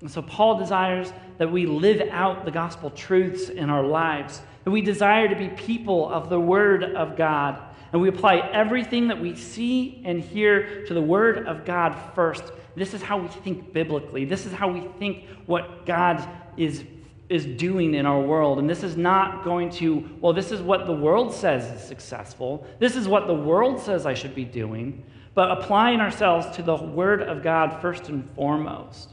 And 0.01 0.09
so 0.09 0.21
Paul 0.21 0.57
desires 0.57 1.11
that 1.37 1.51
we 1.51 1.65
live 1.65 2.09
out 2.09 2.45
the 2.45 2.51
gospel 2.51 2.89
truths 2.89 3.49
in 3.49 3.69
our 3.69 3.83
lives, 3.83 4.41
that 4.63 4.71
we 4.71 4.81
desire 4.81 5.27
to 5.27 5.35
be 5.35 5.49
people 5.49 6.09
of 6.09 6.29
the 6.29 6.39
Word 6.39 6.83
of 6.83 7.17
God, 7.17 7.61
and 7.95 8.01
we 8.01 8.09
apply 8.09 8.39
everything 8.51 9.07
that 9.07 9.21
we 9.21 9.37
see 9.37 10.01
and 10.03 10.19
hear 10.21 10.85
to 10.85 10.93
the 10.93 11.01
Word 11.01 11.47
of 11.47 11.63
God 11.63 11.97
first. 12.13 12.43
This 12.75 12.93
is 12.93 13.01
how 13.01 13.17
we 13.19 13.29
think 13.29 13.71
biblically. 13.71 14.25
This 14.25 14.45
is 14.45 14.51
how 14.51 14.67
we 14.67 14.81
think 14.99 15.23
what 15.45 15.85
God 15.85 16.27
is 16.57 16.83
is 17.29 17.45
doing 17.45 17.93
in 17.93 18.05
our 18.05 18.19
world. 18.19 18.59
And 18.59 18.69
this 18.69 18.83
is 18.83 18.97
not 18.97 19.45
going 19.45 19.69
to, 19.75 20.09
well, 20.19 20.33
this 20.33 20.51
is 20.51 20.61
what 20.61 20.85
the 20.87 20.91
world 20.91 21.33
says 21.33 21.71
is 21.71 21.87
successful. 21.87 22.67
This 22.79 22.97
is 22.97 23.07
what 23.07 23.27
the 23.27 23.33
world 23.33 23.79
says 23.79 24.05
I 24.05 24.13
should 24.13 24.35
be 24.35 24.43
doing. 24.43 25.01
But 25.33 25.51
applying 25.51 26.01
ourselves 26.01 26.53
to 26.57 26.63
the 26.63 26.75
Word 26.75 27.21
of 27.21 27.43
God 27.43 27.81
first 27.81 28.09
and 28.09 28.29
foremost. 28.31 29.07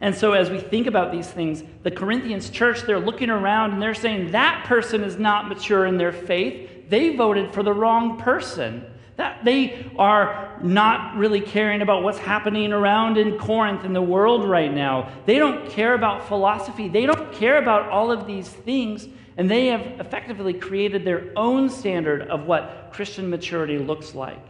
And 0.00 0.14
so, 0.14 0.32
as 0.32 0.48
we 0.48 0.58
think 0.58 0.86
about 0.86 1.12
these 1.12 1.28
things, 1.28 1.62
the 1.82 1.90
Corinthians 1.90 2.48
church, 2.48 2.80
they're 2.84 2.98
looking 2.98 3.28
around 3.28 3.72
and 3.72 3.82
they're 3.82 3.92
saying 3.92 4.30
that 4.30 4.64
person 4.64 5.04
is 5.04 5.18
not 5.18 5.50
mature 5.50 5.84
in 5.84 5.98
their 5.98 6.12
faith. 6.14 6.70
They 6.88 7.16
voted 7.16 7.52
for 7.52 7.62
the 7.62 7.72
wrong 7.72 8.18
person. 8.18 8.84
That 9.16 9.44
they 9.44 9.90
are 9.98 10.58
not 10.62 11.16
really 11.16 11.40
caring 11.40 11.80
about 11.80 12.02
what's 12.02 12.18
happening 12.18 12.72
around 12.72 13.16
in 13.16 13.38
Corinth 13.38 13.84
in 13.84 13.94
the 13.94 14.02
world 14.02 14.46
right 14.46 14.72
now. 14.72 15.10
They 15.24 15.38
don't 15.38 15.70
care 15.70 15.94
about 15.94 16.28
philosophy. 16.28 16.88
They 16.88 17.06
don't 17.06 17.32
care 17.32 17.56
about 17.56 17.88
all 17.88 18.10
of 18.12 18.26
these 18.26 18.48
things. 18.48 19.08
And 19.38 19.50
they 19.50 19.66
have 19.68 20.00
effectively 20.00 20.52
created 20.52 21.04
their 21.04 21.32
own 21.34 21.70
standard 21.70 22.22
of 22.28 22.46
what 22.46 22.90
Christian 22.92 23.30
maturity 23.30 23.78
looks 23.78 24.14
like. 24.14 24.44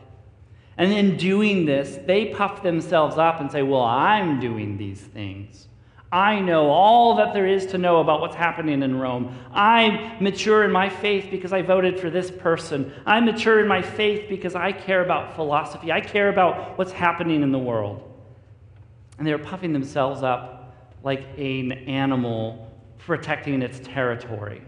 And 0.78 0.92
in 0.92 1.16
doing 1.16 1.64
this, 1.64 1.98
they 2.04 2.26
puff 2.26 2.62
themselves 2.62 3.16
up 3.16 3.40
and 3.40 3.50
say, 3.50 3.62
Well, 3.62 3.82
I'm 3.82 4.40
doing 4.40 4.76
these 4.76 5.00
things. 5.00 5.68
I 6.12 6.40
know 6.40 6.70
all 6.70 7.16
that 7.16 7.34
there 7.34 7.46
is 7.46 7.66
to 7.66 7.78
know 7.78 8.00
about 8.00 8.20
what's 8.20 8.36
happening 8.36 8.82
in 8.82 8.96
Rome. 8.96 9.36
I'm 9.52 10.22
mature 10.22 10.62
in 10.62 10.70
my 10.70 10.88
faith 10.88 11.28
because 11.30 11.52
I 11.52 11.62
voted 11.62 11.98
for 11.98 12.10
this 12.10 12.30
person. 12.30 12.92
I'm 13.04 13.24
mature 13.24 13.60
in 13.60 13.66
my 13.66 13.82
faith 13.82 14.28
because 14.28 14.54
I 14.54 14.70
care 14.70 15.04
about 15.04 15.34
philosophy. 15.34 15.90
I 15.90 16.00
care 16.00 16.28
about 16.28 16.78
what's 16.78 16.92
happening 16.92 17.42
in 17.42 17.50
the 17.50 17.58
world. 17.58 18.02
And 19.18 19.26
they're 19.26 19.38
puffing 19.38 19.72
themselves 19.72 20.22
up 20.22 20.74
like 21.02 21.26
an 21.38 21.72
animal 21.72 22.72
protecting 22.98 23.62
its 23.62 23.80
territory. 23.80 24.62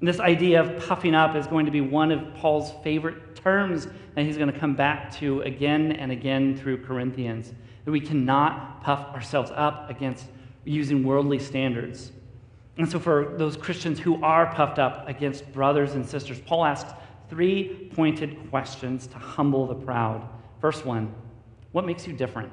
And 0.00 0.08
this 0.08 0.20
idea 0.20 0.62
of 0.62 0.86
puffing 0.86 1.14
up 1.14 1.36
is 1.36 1.46
going 1.46 1.66
to 1.66 1.72
be 1.72 1.80
one 1.80 2.10
of 2.10 2.34
Paul's 2.34 2.72
favorite 2.82 3.34
terms 3.36 3.86
that 4.14 4.24
he's 4.24 4.38
going 4.38 4.52
to 4.52 4.58
come 4.58 4.76
back 4.76 5.12
to 5.16 5.42
again 5.42 5.92
and 5.92 6.10
again 6.10 6.56
through 6.56 6.84
Corinthians. 6.84 7.52
That 7.84 7.90
we 7.90 8.00
cannot 8.00 8.82
puff 8.82 9.14
ourselves 9.14 9.50
up 9.54 9.90
against 9.90 10.26
using 10.68 11.02
worldly 11.02 11.38
standards. 11.38 12.12
And 12.76 12.88
so, 12.88 12.98
for 12.98 13.34
those 13.36 13.56
Christians 13.56 13.98
who 13.98 14.22
are 14.22 14.52
puffed 14.54 14.78
up 14.78 15.08
against 15.08 15.52
brothers 15.52 15.94
and 15.94 16.06
sisters, 16.06 16.40
Paul 16.40 16.64
asks 16.64 16.92
three 17.28 17.90
pointed 17.94 18.50
questions 18.50 19.06
to 19.08 19.18
humble 19.18 19.66
the 19.66 19.74
proud. 19.74 20.28
First 20.60 20.84
one, 20.84 21.12
what 21.72 21.84
makes 21.84 22.06
you 22.06 22.12
different? 22.12 22.52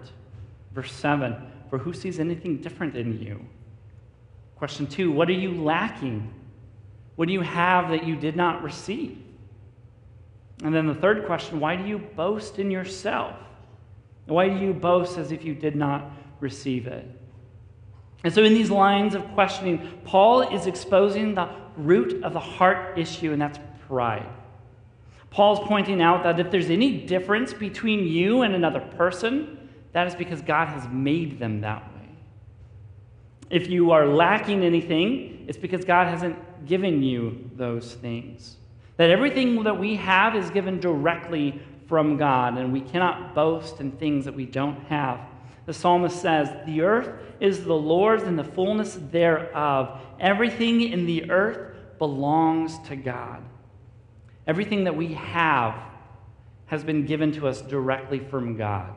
Verse 0.73 0.91
7, 0.91 1.35
for 1.69 1.77
who 1.77 1.93
sees 1.93 2.19
anything 2.19 2.57
different 2.57 2.95
in 2.95 3.19
you? 3.19 3.45
Question 4.55 4.87
two, 4.87 5.11
what 5.11 5.29
are 5.29 5.33
you 5.33 5.61
lacking? 5.61 6.33
What 7.15 7.27
do 7.27 7.33
you 7.33 7.41
have 7.41 7.89
that 7.89 8.05
you 8.05 8.15
did 8.15 8.35
not 8.35 8.63
receive? 8.63 9.17
And 10.63 10.73
then 10.73 10.87
the 10.87 10.95
third 10.95 11.25
question, 11.25 11.59
why 11.59 11.75
do 11.75 11.85
you 11.85 11.97
boast 11.97 12.59
in 12.59 12.71
yourself? 12.71 13.35
Why 14.25 14.49
do 14.49 14.57
you 14.57 14.73
boast 14.73 15.17
as 15.17 15.31
if 15.31 15.43
you 15.43 15.53
did 15.53 15.75
not 15.75 16.11
receive 16.39 16.87
it? 16.87 17.05
And 18.25 18.33
so, 18.33 18.43
in 18.43 18.55
these 18.55 18.71
lines 18.71 19.13
of 19.13 19.23
questioning, 19.35 19.87
Paul 20.03 20.41
is 20.41 20.65
exposing 20.65 21.35
the 21.35 21.47
root 21.77 22.23
of 22.23 22.33
the 22.33 22.39
heart 22.39 22.97
issue, 22.97 23.31
and 23.31 23.39
that's 23.39 23.59
pride. 23.87 24.27
Paul's 25.29 25.59
pointing 25.67 26.01
out 26.01 26.23
that 26.23 26.39
if 26.39 26.49
there's 26.49 26.71
any 26.71 27.05
difference 27.05 27.53
between 27.53 28.07
you 28.07 28.41
and 28.41 28.55
another 28.55 28.79
person, 28.79 29.69
that 29.91 30.07
is 30.07 30.15
because 30.15 30.41
God 30.41 30.69
has 30.69 30.87
made 30.91 31.37
them 31.37 31.61
that 31.61 31.83
way. 31.93 32.09
If 33.51 33.69
you 33.69 33.91
are 33.91 34.07
lacking 34.07 34.63
anything, 34.63 35.45
it's 35.47 35.59
because 35.59 35.85
God 35.85 36.07
hasn't 36.07 36.65
given 36.65 37.03
you 37.03 37.47
those 37.55 37.93
things. 37.93 38.57
That 38.97 39.11
everything 39.11 39.61
that 39.65 39.77
we 39.77 39.97
have 39.97 40.35
is 40.35 40.49
given 40.49 40.79
directly 40.79 41.61
from 41.87 42.17
God, 42.17 42.57
and 42.57 42.73
we 42.73 42.81
cannot 42.81 43.35
boast 43.35 43.81
in 43.81 43.91
things 43.91 44.25
that 44.25 44.33
we 44.33 44.47
don't 44.47 44.79
have. 44.85 45.19
The 45.65 45.73
psalmist 45.73 46.21
says, 46.21 46.49
The 46.65 46.81
earth 46.81 47.09
is 47.39 47.63
the 47.63 47.73
Lord's 47.73 48.23
and 48.23 48.37
the 48.37 48.43
fullness 48.43 48.97
thereof. 49.11 49.99
Everything 50.19 50.81
in 50.81 51.05
the 51.05 51.29
earth 51.31 51.75
belongs 51.97 52.77
to 52.87 52.95
God. 52.95 53.41
Everything 54.47 54.83
that 54.83 54.95
we 54.95 55.13
have 55.13 55.75
has 56.67 56.83
been 56.83 57.05
given 57.05 57.31
to 57.33 57.47
us 57.47 57.61
directly 57.61 58.19
from 58.19 58.57
God. 58.57 58.95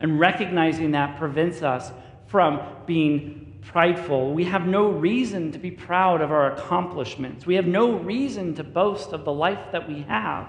And 0.00 0.18
recognizing 0.18 0.92
that 0.92 1.18
prevents 1.18 1.62
us 1.62 1.90
from 2.26 2.60
being 2.86 3.60
prideful. 3.62 4.32
We 4.34 4.44
have 4.44 4.66
no 4.66 4.90
reason 4.90 5.52
to 5.52 5.58
be 5.58 5.70
proud 5.70 6.20
of 6.20 6.32
our 6.32 6.52
accomplishments. 6.52 7.46
We 7.46 7.54
have 7.54 7.66
no 7.66 7.92
reason 7.92 8.54
to 8.56 8.64
boast 8.64 9.12
of 9.12 9.24
the 9.24 9.32
life 9.32 9.70
that 9.72 9.88
we 9.88 10.02
have. 10.02 10.48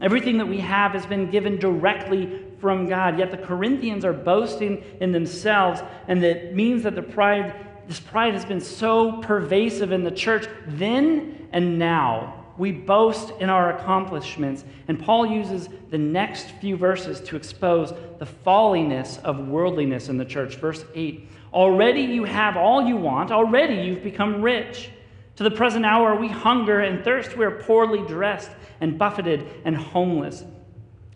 Everything 0.00 0.38
that 0.38 0.46
we 0.46 0.58
have 0.58 0.92
has 0.92 1.06
been 1.06 1.30
given 1.30 1.58
directly 1.58 2.46
from 2.60 2.88
God. 2.88 3.18
Yet 3.18 3.30
the 3.30 3.38
Corinthians 3.38 4.04
are 4.04 4.12
boasting 4.12 4.82
in 5.00 5.12
themselves, 5.12 5.80
and 6.08 6.22
that 6.22 6.54
means 6.54 6.82
that 6.82 6.94
the 6.94 7.02
pride, 7.02 7.54
this 7.88 8.00
pride 8.00 8.34
has 8.34 8.44
been 8.44 8.60
so 8.60 9.20
pervasive 9.22 9.92
in 9.92 10.04
the 10.04 10.10
church 10.10 10.46
then 10.66 11.48
and 11.52 11.78
now. 11.78 12.36
We 12.58 12.72
boast 12.72 13.32
in 13.40 13.48
our 13.48 13.74
accomplishments. 13.76 14.64
And 14.86 15.00
Paul 15.00 15.24
uses 15.26 15.70
the 15.88 15.96
next 15.96 16.50
few 16.60 16.76
verses 16.76 17.20
to 17.22 17.36
expose 17.36 17.94
the 18.18 18.26
folliness 18.26 19.18
of 19.24 19.48
worldliness 19.48 20.10
in 20.10 20.18
the 20.18 20.26
church. 20.26 20.56
Verse 20.56 20.84
8 20.94 21.26
Already 21.54 22.02
you 22.02 22.24
have 22.24 22.56
all 22.56 22.86
you 22.86 22.96
want, 22.96 23.32
already 23.32 23.76
you've 23.76 24.04
become 24.04 24.42
rich. 24.42 24.90
To 25.36 25.42
the 25.42 25.50
present 25.50 25.86
hour 25.86 26.14
we 26.14 26.28
hunger 26.28 26.80
and 26.80 27.02
thirst, 27.02 27.34
we 27.34 27.46
are 27.46 27.62
poorly 27.62 28.06
dressed 28.06 28.50
and 28.80 28.98
buffeted 28.98 29.46
and 29.64 29.74
homeless. 29.74 30.44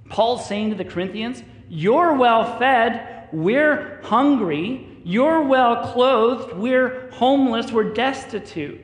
Paul's 0.08 0.46
saying 0.46 0.70
to 0.70 0.76
the 0.76 0.84
Corinthians, 0.84 1.42
You're 1.68 2.14
well 2.14 2.58
fed, 2.58 3.28
we're 3.32 4.00
hungry. 4.02 4.88
You're 5.04 5.42
well 5.42 5.92
clothed, 5.92 6.54
we're 6.54 7.11
homeless, 7.11 7.70
we're 7.70 7.92
destitute. 7.92 8.80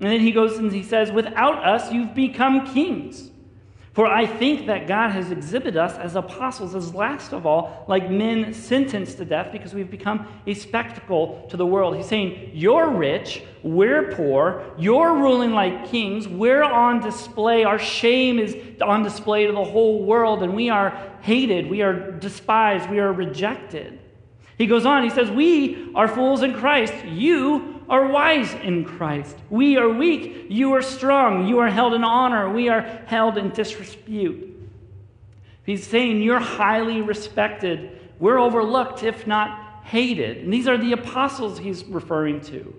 And 0.00 0.10
then 0.10 0.20
he 0.20 0.32
goes 0.32 0.58
and 0.58 0.72
he 0.72 0.82
says, 0.82 1.12
Without 1.12 1.64
us, 1.64 1.92
you've 1.92 2.14
become 2.14 2.72
kings. 2.74 3.30
For 3.94 4.08
I 4.08 4.26
think 4.26 4.66
that 4.66 4.88
God 4.88 5.10
has 5.12 5.30
exhibited 5.30 5.76
us 5.76 5.96
as 5.98 6.16
apostles, 6.16 6.74
as 6.74 6.92
last 6.96 7.32
of 7.32 7.46
all, 7.46 7.84
like 7.86 8.10
men 8.10 8.52
sentenced 8.52 9.18
to 9.18 9.24
death, 9.24 9.52
because 9.52 9.72
we've 9.72 9.90
become 9.90 10.26
a 10.48 10.54
spectacle 10.54 11.46
to 11.48 11.56
the 11.56 11.64
world. 11.64 11.96
He's 11.96 12.06
saying, 12.06 12.50
You're 12.52 12.90
rich, 12.90 13.44
we're 13.62 14.12
poor, 14.12 14.64
you're 14.76 15.14
ruling 15.14 15.52
like 15.52 15.86
kings, 15.86 16.26
we're 16.26 16.64
on 16.64 17.00
display, 17.00 17.62
our 17.62 17.78
shame 17.78 18.40
is 18.40 18.56
on 18.82 19.04
display 19.04 19.46
to 19.46 19.52
the 19.52 19.64
whole 19.64 20.04
world, 20.04 20.42
and 20.42 20.56
we 20.56 20.70
are 20.70 21.00
hated, 21.20 21.70
we 21.70 21.80
are 21.80 22.10
despised, 22.10 22.90
we 22.90 22.98
are 22.98 23.12
rejected. 23.12 24.00
He 24.58 24.66
goes 24.66 24.86
on, 24.86 25.04
he 25.04 25.10
says, 25.10 25.30
We 25.30 25.92
are 25.94 26.08
fools 26.08 26.42
in 26.42 26.54
Christ. 26.54 26.94
You 27.04 27.73
are 27.88 28.08
wise 28.08 28.52
in 28.54 28.84
Christ. 28.84 29.36
We 29.50 29.76
are 29.76 29.88
weak. 29.88 30.46
You 30.48 30.72
are 30.74 30.82
strong. 30.82 31.46
You 31.46 31.58
are 31.58 31.68
held 31.68 31.94
in 31.94 32.04
honor. 32.04 32.50
We 32.50 32.68
are 32.68 32.80
held 33.06 33.38
in 33.38 33.50
disrepute. 33.50 34.50
He's 35.64 35.86
saying 35.86 36.22
you're 36.22 36.40
highly 36.40 37.02
respected. 37.02 37.98
We're 38.18 38.38
overlooked, 38.38 39.02
if 39.02 39.26
not 39.26 39.82
hated. 39.84 40.38
And 40.38 40.52
these 40.52 40.68
are 40.68 40.78
the 40.78 40.92
apostles 40.92 41.58
he's 41.58 41.84
referring 41.84 42.40
to. 42.42 42.74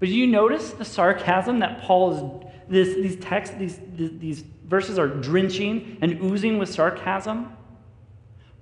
But 0.00 0.08
you 0.08 0.26
notice 0.26 0.72
the 0.72 0.84
sarcasm 0.84 1.60
that 1.60 1.82
Paul 1.82 2.12
is, 2.12 2.48
this, 2.68 2.94
these 2.94 3.16
texts, 3.16 3.56
these, 3.58 3.78
these 3.96 4.44
verses 4.66 4.98
are 4.98 5.08
drenching 5.08 5.98
and 6.00 6.20
oozing 6.22 6.58
with 6.58 6.68
sarcasm? 6.68 7.56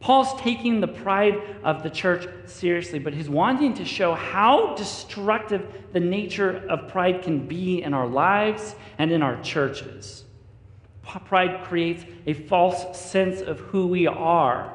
Paul's 0.03 0.39
taking 0.41 0.81
the 0.81 0.89
pride 0.89 1.41
of 1.63 1.85
the 1.85 1.89
church 1.89 2.29
seriously, 2.47 2.99
but 2.99 3.15
he's 3.15 3.31
wanting 3.31 3.75
to 3.75 3.85
show 3.85 4.15
how 4.15 4.75
destructive 4.75 5.65
the 5.93 6.01
nature 6.01 6.67
of 6.69 6.89
pride 6.89 7.23
can 7.23 7.47
be 7.47 7.85
in 7.85 7.95
our 7.95 8.09
lives 8.09 8.75
and 8.99 9.13
in 9.13 9.23
our 9.23 9.41
churches. 9.43 10.25
Pride 11.25 11.63
creates 11.65 12.05
a 12.27 12.33
false 12.33 13.01
sense 13.01 13.43
of 13.43 13.61
who 13.61 13.87
we 13.87 14.09
are, 14.09 14.75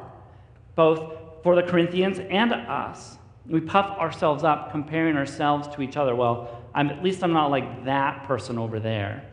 both 0.76 1.18
for 1.44 1.56
the 1.56 1.64
Corinthians 1.64 2.20
and 2.20 2.54
us. 2.54 3.18
We 3.46 3.60
puff 3.60 3.98
ourselves 4.00 4.46
up, 4.46 4.72
comparing 4.72 5.18
ourselves 5.18 5.68
to 5.76 5.82
each 5.82 5.98
other. 5.98 6.16
Well, 6.16 6.64
I'm, 6.74 6.90
at 6.90 7.04
least 7.04 7.22
I'm 7.22 7.34
not 7.34 7.52
like 7.52 7.84
that 7.84 8.24
person 8.28 8.58
over 8.58 8.80
there. 8.80 9.30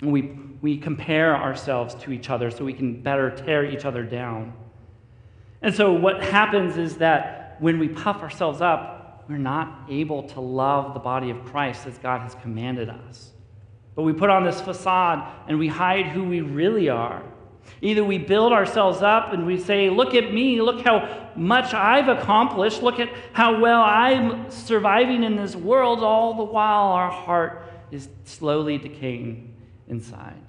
And 0.00 0.12
we 0.12 0.38
we 0.62 0.78
compare 0.78 1.36
ourselves 1.36 1.94
to 1.96 2.12
each 2.12 2.30
other 2.30 2.50
so 2.50 2.64
we 2.64 2.72
can 2.72 3.02
better 3.02 3.30
tear 3.30 3.64
each 3.64 3.84
other 3.84 4.04
down. 4.04 4.54
And 5.60 5.74
so, 5.74 5.92
what 5.92 6.22
happens 6.22 6.76
is 6.78 6.96
that 6.98 7.56
when 7.60 7.78
we 7.78 7.88
puff 7.88 8.22
ourselves 8.22 8.60
up, 8.60 9.24
we're 9.28 9.38
not 9.38 9.86
able 9.88 10.22
to 10.28 10.40
love 10.40 10.94
the 10.94 11.00
body 11.00 11.30
of 11.30 11.44
Christ 11.44 11.86
as 11.86 11.98
God 11.98 12.22
has 12.22 12.34
commanded 12.36 12.88
us. 12.88 13.30
But 13.94 14.02
we 14.02 14.12
put 14.12 14.30
on 14.30 14.44
this 14.44 14.60
facade 14.60 15.28
and 15.48 15.58
we 15.58 15.68
hide 15.68 16.06
who 16.06 16.24
we 16.24 16.40
really 16.40 16.88
are. 16.88 17.22
Either 17.80 18.02
we 18.02 18.18
build 18.18 18.52
ourselves 18.52 19.02
up 19.02 19.32
and 19.32 19.46
we 19.46 19.58
say, 19.58 19.90
Look 19.90 20.14
at 20.14 20.32
me, 20.32 20.60
look 20.60 20.84
how 20.84 21.30
much 21.36 21.74
I've 21.74 22.08
accomplished, 22.08 22.82
look 22.82 23.00
at 23.00 23.08
how 23.32 23.60
well 23.60 23.82
I'm 23.82 24.50
surviving 24.50 25.24
in 25.24 25.36
this 25.36 25.56
world, 25.56 26.00
all 26.00 26.34
the 26.34 26.44
while 26.44 26.92
our 26.92 27.10
heart 27.10 27.68
is 27.90 28.08
slowly 28.24 28.78
decaying 28.78 29.54
inside. 29.88 30.40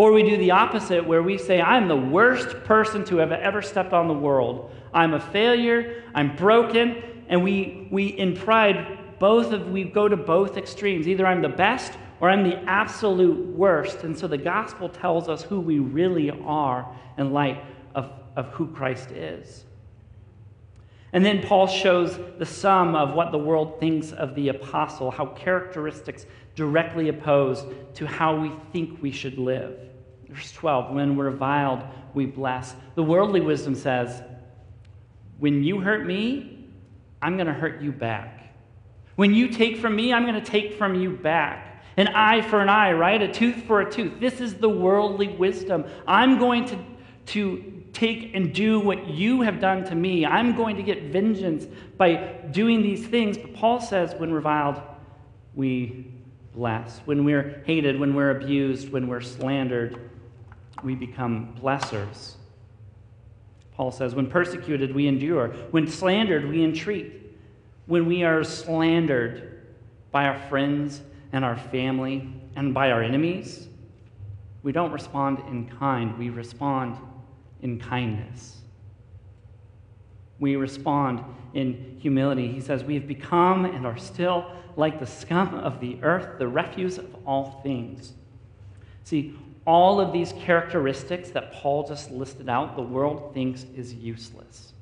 Or 0.00 0.12
we 0.12 0.22
do 0.22 0.38
the 0.38 0.52
opposite, 0.52 1.06
where 1.06 1.22
we 1.22 1.36
say, 1.36 1.60
I'm 1.60 1.86
the 1.86 1.94
worst 1.94 2.64
person 2.64 3.04
to 3.04 3.18
have 3.18 3.32
ever 3.32 3.60
stepped 3.60 3.92
on 3.92 4.08
the 4.08 4.14
world. 4.14 4.72
I'm 4.94 5.12
a 5.12 5.20
failure, 5.20 6.04
I'm 6.14 6.36
broken, 6.36 7.02
and 7.28 7.44
we, 7.44 7.86
we 7.90 8.06
in 8.06 8.34
pride, 8.34 9.18
both 9.18 9.52
of 9.52 9.70
we 9.70 9.84
go 9.84 10.08
to 10.08 10.16
both 10.16 10.56
extremes. 10.56 11.06
Either 11.06 11.26
I'm 11.26 11.42
the 11.42 11.50
best 11.50 11.92
or 12.18 12.30
I'm 12.30 12.48
the 12.48 12.56
absolute 12.60 13.54
worst. 13.54 14.02
And 14.02 14.18
so 14.18 14.26
the 14.26 14.38
gospel 14.38 14.88
tells 14.88 15.28
us 15.28 15.42
who 15.42 15.60
we 15.60 15.80
really 15.80 16.30
are 16.30 16.90
in 17.18 17.34
light 17.34 17.62
of, 17.94 18.10
of 18.36 18.46
who 18.52 18.68
Christ 18.68 19.10
is. 19.10 19.66
And 21.12 21.22
then 21.22 21.42
Paul 21.42 21.66
shows 21.66 22.18
the 22.38 22.46
sum 22.46 22.94
of 22.94 23.12
what 23.12 23.32
the 23.32 23.38
world 23.38 23.78
thinks 23.78 24.12
of 24.12 24.34
the 24.34 24.48
apostle, 24.48 25.10
how 25.10 25.26
characteristics 25.26 26.24
directly 26.54 27.10
oppose 27.10 27.66
to 27.96 28.06
how 28.06 28.40
we 28.40 28.50
think 28.72 29.02
we 29.02 29.10
should 29.10 29.36
live. 29.36 29.89
Verse 30.30 30.52
12, 30.52 30.94
when 30.94 31.16
we're 31.16 31.24
reviled, 31.24 31.82
we 32.14 32.26
bless. 32.26 32.74
The 32.94 33.02
worldly 33.02 33.40
wisdom 33.40 33.74
says, 33.74 34.22
when 35.38 35.64
you 35.64 35.80
hurt 35.80 36.06
me, 36.06 36.68
I'm 37.20 37.36
going 37.36 37.46
to 37.46 37.52
hurt 37.52 37.82
you 37.82 37.92
back. 37.92 38.54
When 39.16 39.34
you 39.34 39.48
take 39.48 39.78
from 39.78 39.96
me, 39.96 40.12
I'm 40.12 40.24
going 40.24 40.42
to 40.42 40.50
take 40.50 40.78
from 40.78 40.94
you 40.94 41.10
back. 41.10 41.82
An 41.96 42.08
eye 42.08 42.42
for 42.42 42.60
an 42.60 42.68
eye, 42.68 42.92
right? 42.92 43.20
A 43.20 43.30
tooth 43.30 43.64
for 43.64 43.80
a 43.80 43.90
tooth. 43.90 44.20
This 44.20 44.40
is 44.40 44.54
the 44.54 44.68
worldly 44.68 45.28
wisdom. 45.28 45.84
I'm 46.06 46.38
going 46.38 46.64
to, 46.66 46.78
to 47.26 47.82
take 47.92 48.34
and 48.34 48.54
do 48.54 48.78
what 48.80 49.08
you 49.08 49.42
have 49.42 49.60
done 49.60 49.84
to 49.84 49.94
me. 49.94 50.24
I'm 50.24 50.56
going 50.56 50.76
to 50.76 50.82
get 50.82 51.04
vengeance 51.04 51.66
by 51.96 52.14
doing 52.50 52.82
these 52.82 53.06
things. 53.06 53.36
But 53.36 53.54
Paul 53.54 53.80
says, 53.80 54.14
when 54.14 54.32
reviled, 54.32 54.80
we 55.54 56.12
bless. 56.54 57.00
When 57.04 57.24
we're 57.24 57.62
hated, 57.66 57.98
when 57.98 58.14
we're 58.14 58.30
abused, 58.30 58.90
when 58.90 59.08
we're 59.08 59.20
slandered, 59.20 60.09
we 60.84 60.94
become 60.94 61.54
blessers. 61.60 62.34
Paul 63.74 63.90
says, 63.90 64.14
when 64.14 64.28
persecuted, 64.28 64.94
we 64.94 65.06
endure. 65.06 65.48
When 65.70 65.86
slandered, 65.86 66.48
we 66.48 66.62
entreat. 66.62 67.12
When 67.86 68.06
we 68.06 68.24
are 68.24 68.44
slandered 68.44 69.66
by 70.10 70.26
our 70.26 70.38
friends 70.48 71.00
and 71.32 71.44
our 71.44 71.56
family 71.56 72.32
and 72.56 72.74
by 72.74 72.90
our 72.90 73.02
enemies, 73.02 73.68
we 74.62 74.72
don't 74.72 74.92
respond 74.92 75.38
in 75.48 75.68
kind, 75.78 76.18
we 76.18 76.28
respond 76.28 76.98
in 77.62 77.78
kindness. 77.78 78.58
We 80.38 80.56
respond 80.56 81.24
in 81.54 81.96
humility. 82.00 82.52
He 82.52 82.60
says, 82.60 82.84
We 82.84 82.94
have 82.94 83.06
become 83.06 83.64
and 83.64 83.86
are 83.86 83.98
still 83.98 84.50
like 84.76 85.00
the 85.00 85.06
scum 85.06 85.54
of 85.54 85.80
the 85.80 85.98
earth, 86.02 86.38
the 86.38 86.48
refuse 86.48 86.98
of 86.98 87.14
all 87.26 87.60
things. 87.62 88.14
See, 89.04 89.36
all 89.66 90.00
of 90.00 90.12
these 90.12 90.32
characteristics 90.32 91.30
that 91.30 91.52
Paul 91.52 91.86
just 91.86 92.10
listed 92.10 92.48
out, 92.48 92.76
the 92.76 92.82
world 92.82 93.34
thinks 93.34 93.64
is 93.76 93.92
useless. 93.94 94.72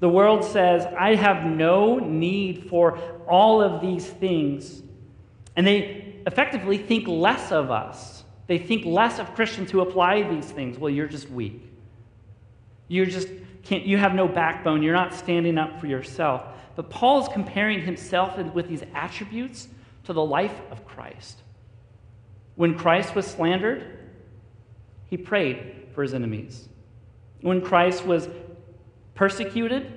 The 0.00 0.08
world 0.08 0.44
says, 0.44 0.86
I 0.98 1.14
have 1.14 1.44
no 1.44 1.98
need 1.98 2.68
for 2.68 2.98
all 3.26 3.62
of 3.62 3.80
these 3.80 4.06
things. 4.06 4.82
And 5.56 5.66
they 5.66 6.14
effectively 6.26 6.76
think 6.76 7.08
less 7.08 7.50
of 7.50 7.70
us. 7.70 8.24
They 8.46 8.58
think 8.58 8.84
less 8.84 9.18
of 9.18 9.34
Christians 9.34 9.70
who 9.70 9.80
apply 9.80 10.22
these 10.22 10.50
things. 10.50 10.78
Well, 10.78 10.90
you're 10.90 11.08
just 11.08 11.30
weak. 11.30 11.62
You 12.88 13.06
just 13.06 13.28
can't, 13.64 13.84
you 13.84 13.96
have 13.96 14.14
no 14.14 14.28
backbone. 14.28 14.82
You're 14.82 14.94
not 14.94 15.14
standing 15.14 15.56
up 15.56 15.80
for 15.80 15.86
yourself. 15.86 16.42
But 16.76 16.90
Paul 16.90 17.22
is 17.22 17.28
comparing 17.28 17.80
himself 17.80 18.36
with 18.36 18.68
these 18.68 18.82
attributes 18.94 19.68
to 20.04 20.12
the 20.12 20.22
life 20.22 20.60
of 20.70 20.86
Christ. 20.86 21.40
When 22.56 22.76
Christ 22.76 23.14
was 23.14 23.26
slandered, 23.26 23.84
he 25.08 25.16
prayed 25.16 25.88
for 25.94 26.02
his 26.02 26.14
enemies. 26.14 26.68
When 27.42 27.60
Christ 27.60 28.04
was 28.04 28.28
persecuted, 29.14 29.92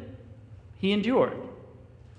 he 0.77 0.91
endured. 0.91 1.37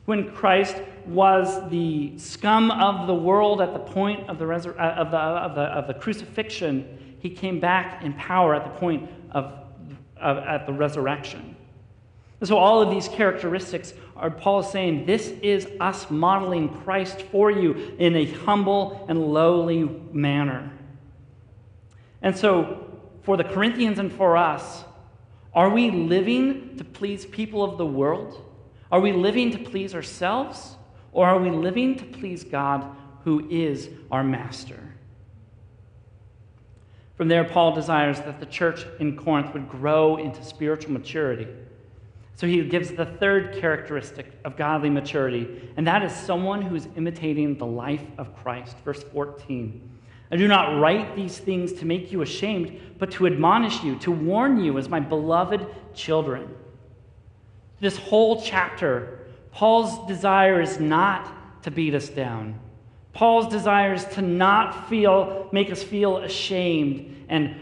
When 0.07 0.33
Christ 0.33 0.77
was 1.07 1.71
the 1.71 2.19
scum 2.19 2.71
of 2.71 3.07
the 3.07 3.15
world 3.15 3.61
at 3.61 3.73
the 3.73 3.79
point 3.79 4.29
of 4.29 4.39
the, 4.39 4.45
resur- 4.45 4.79
uh, 4.79 4.95
of 4.95 5.11
the, 5.11 5.19
of 5.19 5.55
the, 5.55 5.63
of 5.63 5.87
the 5.87 5.95
crucifixion, 5.95 7.17
he 7.21 7.31
came 7.31 7.61
back 7.61 8.03
in 8.03 8.15
power 8.15 8.55
at 8.55 8.65
the 8.65 8.79
point 8.79 9.09
of, 9.31 9.53
of 10.17 10.39
at 10.39 10.67
the 10.67 10.73
resurrection. 10.73 11.55
And 12.41 12.49
so 12.49 12.57
all 12.57 12.81
of 12.81 12.91
these 12.91 13.07
characteristics 13.07 13.93
are 14.17 14.31
Paul 14.31 14.63
saying 14.63 15.07
this 15.07 15.29
is 15.43 15.69
us 15.79 16.11
modeling 16.11 16.69
Christ 16.83 17.23
for 17.23 17.51
you 17.51 17.95
in 17.99 18.17
a 18.17 18.25
humble 18.25 19.05
and 19.09 19.33
lowly 19.33 19.85
manner. 20.13 20.73
And 22.23 22.37
so 22.37 22.87
for 23.23 23.37
the 23.37 23.45
Corinthians 23.45 23.99
and 23.99 24.13
for 24.13 24.37
us, 24.37 24.85
are 25.55 25.69
we 25.69 25.91
living 25.91 26.77
to 26.79 26.85
please 26.85 27.27
people 27.27 27.63
of 27.63 27.77
the 27.77 27.87
world? 27.87 28.43
Are 28.91 29.01
we 29.01 29.13
living 29.13 29.51
to 29.53 29.59
please 29.59 29.95
ourselves? 29.95 30.77
Or 31.13 31.27
are 31.27 31.39
we 31.39 31.51
living 31.51 31.97
to 31.97 32.05
please 32.05 32.45
God, 32.45 32.87
who 33.25 33.49
is 33.51 33.89
our 34.11 34.23
master? 34.23 34.79
From 37.17 37.29
there, 37.29 37.45
Paul 37.45 37.75
desires 37.75 38.19
that 38.21 38.41
the 38.41 38.47
church 38.47 38.87
in 38.99 39.17
Corinth 39.17 39.53
would 39.53 39.69
grow 39.69 40.17
into 40.17 40.43
spiritual 40.43 40.93
maturity. 40.93 41.49
So 42.37 42.47
he 42.47 42.65
gives 42.65 42.91
the 42.91 43.05
third 43.05 43.59
characteristic 43.61 44.33
of 44.45 44.57
godly 44.57 44.89
maturity, 44.89 45.71
and 45.77 45.87
that 45.87 46.03
is 46.03 46.13
someone 46.13 46.63
who 46.63 46.75
is 46.75 46.89
imitating 46.97 47.59
the 47.59 47.67
life 47.67 48.05
of 48.17 48.35
Christ. 48.37 48.77
Verse 48.85 49.03
14. 49.03 49.91
I 50.33 50.37
do 50.37 50.47
not 50.47 50.81
write 50.81 51.17
these 51.17 51.39
things 51.39 51.73
to 51.75 51.85
make 51.85 52.13
you 52.13 52.23
ashamed, 52.23 52.81
but 52.99 53.11
to 53.13 53.27
admonish 53.27 53.83
you, 53.83 53.97
to 53.97 54.13
warn 54.13 54.63
you 54.63 54.79
as 54.79 54.89
my 54.89 55.01
beloved 55.01 55.67
children. 55.95 56.55
This 57.81 57.97
whole 57.97 58.41
chapter, 58.41 59.27
Paul's 59.51 60.07
desire 60.07 60.61
is 60.61 60.79
not 60.79 61.63
to 61.65 61.71
beat 61.71 61.95
us 61.95 62.09
down. 62.09 62.61
Paul's 63.13 63.49
desire 63.49 63.93
is 63.93 64.05
to 64.07 64.23
not 64.23 64.89
feel, 64.89 65.49
make 65.53 65.73
us 65.73 65.83
feel 65.83 66.19
ashamed 66.19 67.27
and 67.29 67.57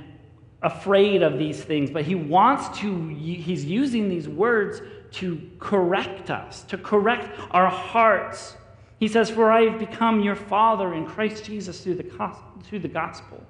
afraid 0.62 1.22
of 1.22 1.38
these 1.38 1.62
things, 1.62 1.90
but 1.90 2.04
he 2.04 2.14
wants 2.14 2.78
to, 2.80 3.08
he's 3.08 3.64
using 3.64 4.08
these 4.08 4.28
words 4.28 4.80
to 5.12 5.40
correct 5.58 6.30
us, 6.30 6.62
to 6.64 6.76
correct 6.76 7.38
our 7.52 7.68
hearts. 7.68 8.56
He 8.98 9.08
says, 9.08 9.30
For 9.30 9.52
I 9.52 9.62
have 9.62 9.78
become 9.78 10.20
your 10.20 10.34
father 10.34 10.94
in 10.94 11.06
Christ 11.06 11.44
Jesus 11.44 11.82
through 11.82 11.94
the, 11.94 12.36
through 12.64 12.80
the 12.80 12.88
gospel. 12.88 13.44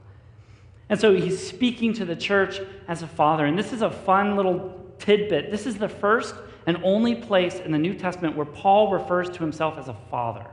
And 0.90 1.00
so 1.00 1.14
he's 1.14 1.46
speaking 1.46 1.92
to 1.94 2.04
the 2.04 2.16
church 2.16 2.60
as 2.86 3.02
a 3.02 3.06
father. 3.06 3.46
And 3.46 3.58
this 3.58 3.72
is 3.72 3.82
a 3.82 3.90
fun 3.90 4.36
little 4.36 4.92
tidbit. 4.98 5.50
This 5.50 5.66
is 5.66 5.76
the 5.76 5.88
first 5.88 6.34
and 6.66 6.78
only 6.82 7.14
place 7.14 7.56
in 7.56 7.72
the 7.72 7.78
New 7.78 7.94
Testament 7.94 8.36
where 8.36 8.46
Paul 8.46 8.92
refers 8.92 9.30
to 9.30 9.38
himself 9.38 9.78
as 9.78 9.88
a 9.88 9.96
father. 10.10 10.46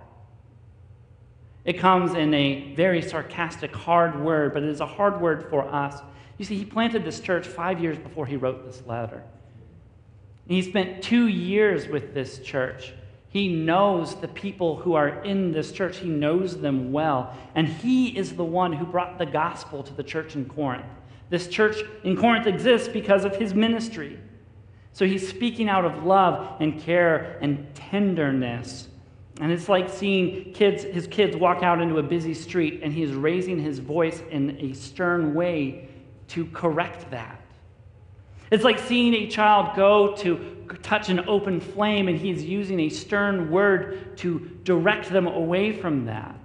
It 1.65 1.79
comes 1.79 2.13
in 2.13 2.33
a 2.33 2.73
very 2.75 3.01
sarcastic, 3.01 3.73
hard 3.73 4.19
word, 4.19 4.53
but 4.53 4.63
it 4.63 4.69
is 4.69 4.81
a 4.81 4.85
hard 4.85 5.19
word 5.19 5.49
for 5.49 5.67
us. 5.67 5.99
You 6.37 6.45
see, 6.45 6.57
he 6.57 6.65
planted 6.65 7.05
this 7.05 7.19
church 7.19 7.47
five 7.47 7.79
years 7.79 7.97
before 7.97 8.25
he 8.25 8.35
wrote 8.35 8.65
this 8.65 8.83
letter. 8.85 9.23
And 10.47 10.55
he 10.55 10.61
spent 10.61 11.01
two 11.01 11.27
years 11.27 11.87
with 11.87 12.13
this 12.13 12.39
church. 12.39 12.93
He 13.29 13.47
knows 13.47 14.15
the 14.15 14.27
people 14.27 14.77
who 14.77 14.93
are 14.93 15.23
in 15.23 15.51
this 15.51 15.71
church, 15.71 15.97
he 15.97 16.09
knows 16.09 16.59
them 16.59 16.91
well. 16.91 17.35
And 17.55 17.67
he 17.67 18.17
is 18.17 18.35
the 18.35 18.43
one 18.43 18.73
who 18.73 18.85
brought 18.85 19.17
the 19.17 19.25
gospel 19.25 19.83
to 19.83 19.93
the 19.93 20.03
church 20.03 20.35
in 20.35 20.45
Corinth. 20.45 20.85
This 21.29 21.47
church 21.47 21.77
in 22.03 22.15
Corinth 22.15 22.47
exists 22.47 22.87
because 22.87 23.25
of 23.25 23.35
his 23.35 23.53
ministry. 23.53 24.19
So 24.93 25.05
he's 25.05 25.27
speaking 25.27 25.67
out 25.67 25.83
of 25.83 26.05
love 26.05 26.61
and 26.61 26.79
care 26.79 27.37
and 27.41 27.73
tenderness 27.75 28.87
and 29.41 29.51
it's 29.51 29.67
like 29.67 29.89
seeing 29.89 30.53
kids, 30.53 30.83
his 30.83 31.07
kids 31.07 31.35
walk 31.35 31.61
out 31.61 31.81
into 31.81 31.97
a 31.97 32.03
busy 32.03 32.33
street 32.33 32.79
and 32.83 32.93
he's 32.93 33.11
raising 33.11 33.59
his 33.59 33.79
voice 33.79 34.21
in 34.31 34.57
a 34.61 34.73
stern 34.73 35.33
way 35.33 35.89
to 36.29 36.45
correct 36.47 37.09
that. 37.11 37.39
It's 38.51 38.63
like 38.63 38.79
seeing 38.79 39.13
a 39.13 39.27
child 39.27 39.75
go 39.75 40.15
to 40.17 40.55
touch 40.81 41.09
an 41.09 41.21
open 41.27 41.59
flame 41.59 42.07
and 42.07 42.17
he's 42.17 42.43
using 42.43 42.79
a 42.81 42.89
stern 42.89 43.49
word 43.49 44.17
to 44.17 44.39
direct 44.63 45.09
them 45.09 45.27
away 45.27 45.71
from 45.71 46.05
that. 46.05 46.35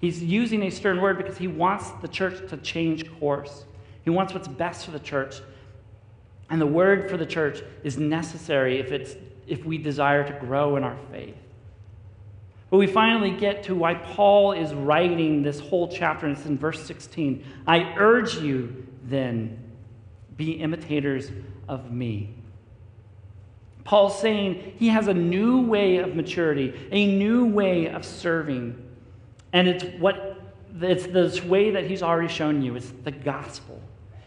He's 0.00 0.22
using 0.22 0.62
a 0.64 0.70
stern 0.70 1.00
word 1.00 1.16
because 1.16 1.38
he 1.38 1.48
wants 1.48 1.90
the 2.02 2.08
church 2.08 2.48
to 2.50 2.56
change 2.58 3.10
course. 3.18 3.64
He 4.04 4.10
wants 4.10 4.34
what's 4.34 4.48
best 4.48 4.84
for 4.84 4.90
the 4.90 5.00
church. 5.00 5.40
And 6.50 6.60
the 6.60 6.66
word 6.66 7.10
for 7.10 7.16
the 7.16 7.26
church 7.26 7.62
is 7.82 7.98
necessary 7.98 8.78
if, 8.78 8.92
it's, 8.92 9.16
if 9.46 9.64
we 9.64 9.78
desire 9.78 10.26
to 10.26 10.32
grow 10.46 10.76
in 10.76 10.84
our 10.84 10.96
faith. 11.10 11.34
But 12.70 12.78
we 12.78 12.86
finally 12.86 13.30
get 13.30 13.64
to 13.64 13.74
why 13.74 13.94
Paul 13.94 14.52
is 14.52 14.74
writing 14.74 15.42
this 15.42 15.60
whole 15.60 15.88
chapter, 15.88 16.26
and 16.26 16.36
it's 16.36 16.46
in 16.46 16.58
verse 16.58 16.84
16. 16.84 17.44
I 17.66 17.94
urge 17.96 18.36
you, 18.36 18.86
then, 19.04 19.62
be 20.36 20.52
imitators 20.52 21.30
of 21.68 21.92
me. 21.92 22.34
Paul's 23.84 24.20
saying 24.20 24.74
he 24.78 24.88
has 24.88 25.06
a 25.06 25.14
new 25.14 25.60
way 25.60 25.98
of 25.98 26.16
maturity, 26.16 26.74
a 26.90 27.06
new 27.06 27.46
way 27.46 27.86
of 27.86 28.04
serving. 28.04 28.82
And 29.52 29.68
it's 29.68 29.84
what 30.00 30.42
it's 30.82 31.06
this 31.06 31.42
way 31.42 31.70
that 31.70 31.86
he's 31.86 32.02
already 32.02 32.28
shown 32.28 32.62
you. 32.62 32.74
It's 32.74 32.92
the 33.04 33.12
gospel. 33.12 33.80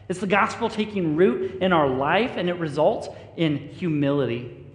It's 0.07 0.19
the 0.19 0.27
gospel 0.27 0.69
taking 0.69 1.15
root 1.15 1.61
in 1.61 1.73
our 1.73 1.87
life, 1.87 2.31
and 2.37 2.49
it 2.49 2.55
results 2.55 3.09
in 3.35 3.57
humility. 3.57 4.65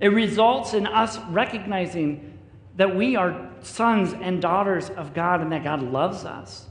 It 0.00 0.08
results 0.08 0.74
in 0.74 0.86
us 0.86 1.18
recognizing 1.30 2.33
that 2.76 2.94
we 2.94 3.16
are 3.16 3.50
sons 3.62 4.12
and 4.12 4.42
daughters 4.42 4.90
of 4.90 5.14
God 5.14 5.40
and 5.40 5.52
that 5.52 5.64
God 5.64 5.82
loves 5.82 6.24
us. 6.24 6.66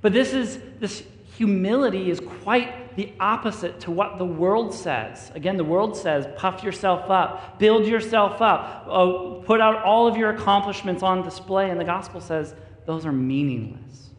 But 0.00 0.12
this 0.12 0.34
is 0.34 0.60
this 0.80 1.02
humility 1.36 2.10
is 2.10 2.20
quite 2.20 2.94
the 2.96 3.12
opposite 3.18 3.80
to 3.80 3.90
what 3.90 4.18
the 4.18 4.24
world 4.24 4.72
says. 4.72 5.32
Again, 5.34 5.56
the 5.56 5.64
world 5.64 5.96
says, 5.96 6.28
puff 6.36 6.62
yourself 6.62 7.10
up, 7.10 7.58
build 7.58 7.86
yourself 7.86 8.40
up, 8.40 8.86
oh, 8.88 9.42
put 9.44 9.60
out 9.60 9.82
all 9.82 10.06
of 10.06 10.16
your 10.16 10.30
accomplishments 10.30 11.02
on 11.02 11.22
display. 11.22 11.70
And 11.70 11.80
the 11.80 11.84
gospel 11.84 12.20
says, 12.20 12.54
those 12.86 13.04
are 13.04 13.12
meaningless. 13.12 14.10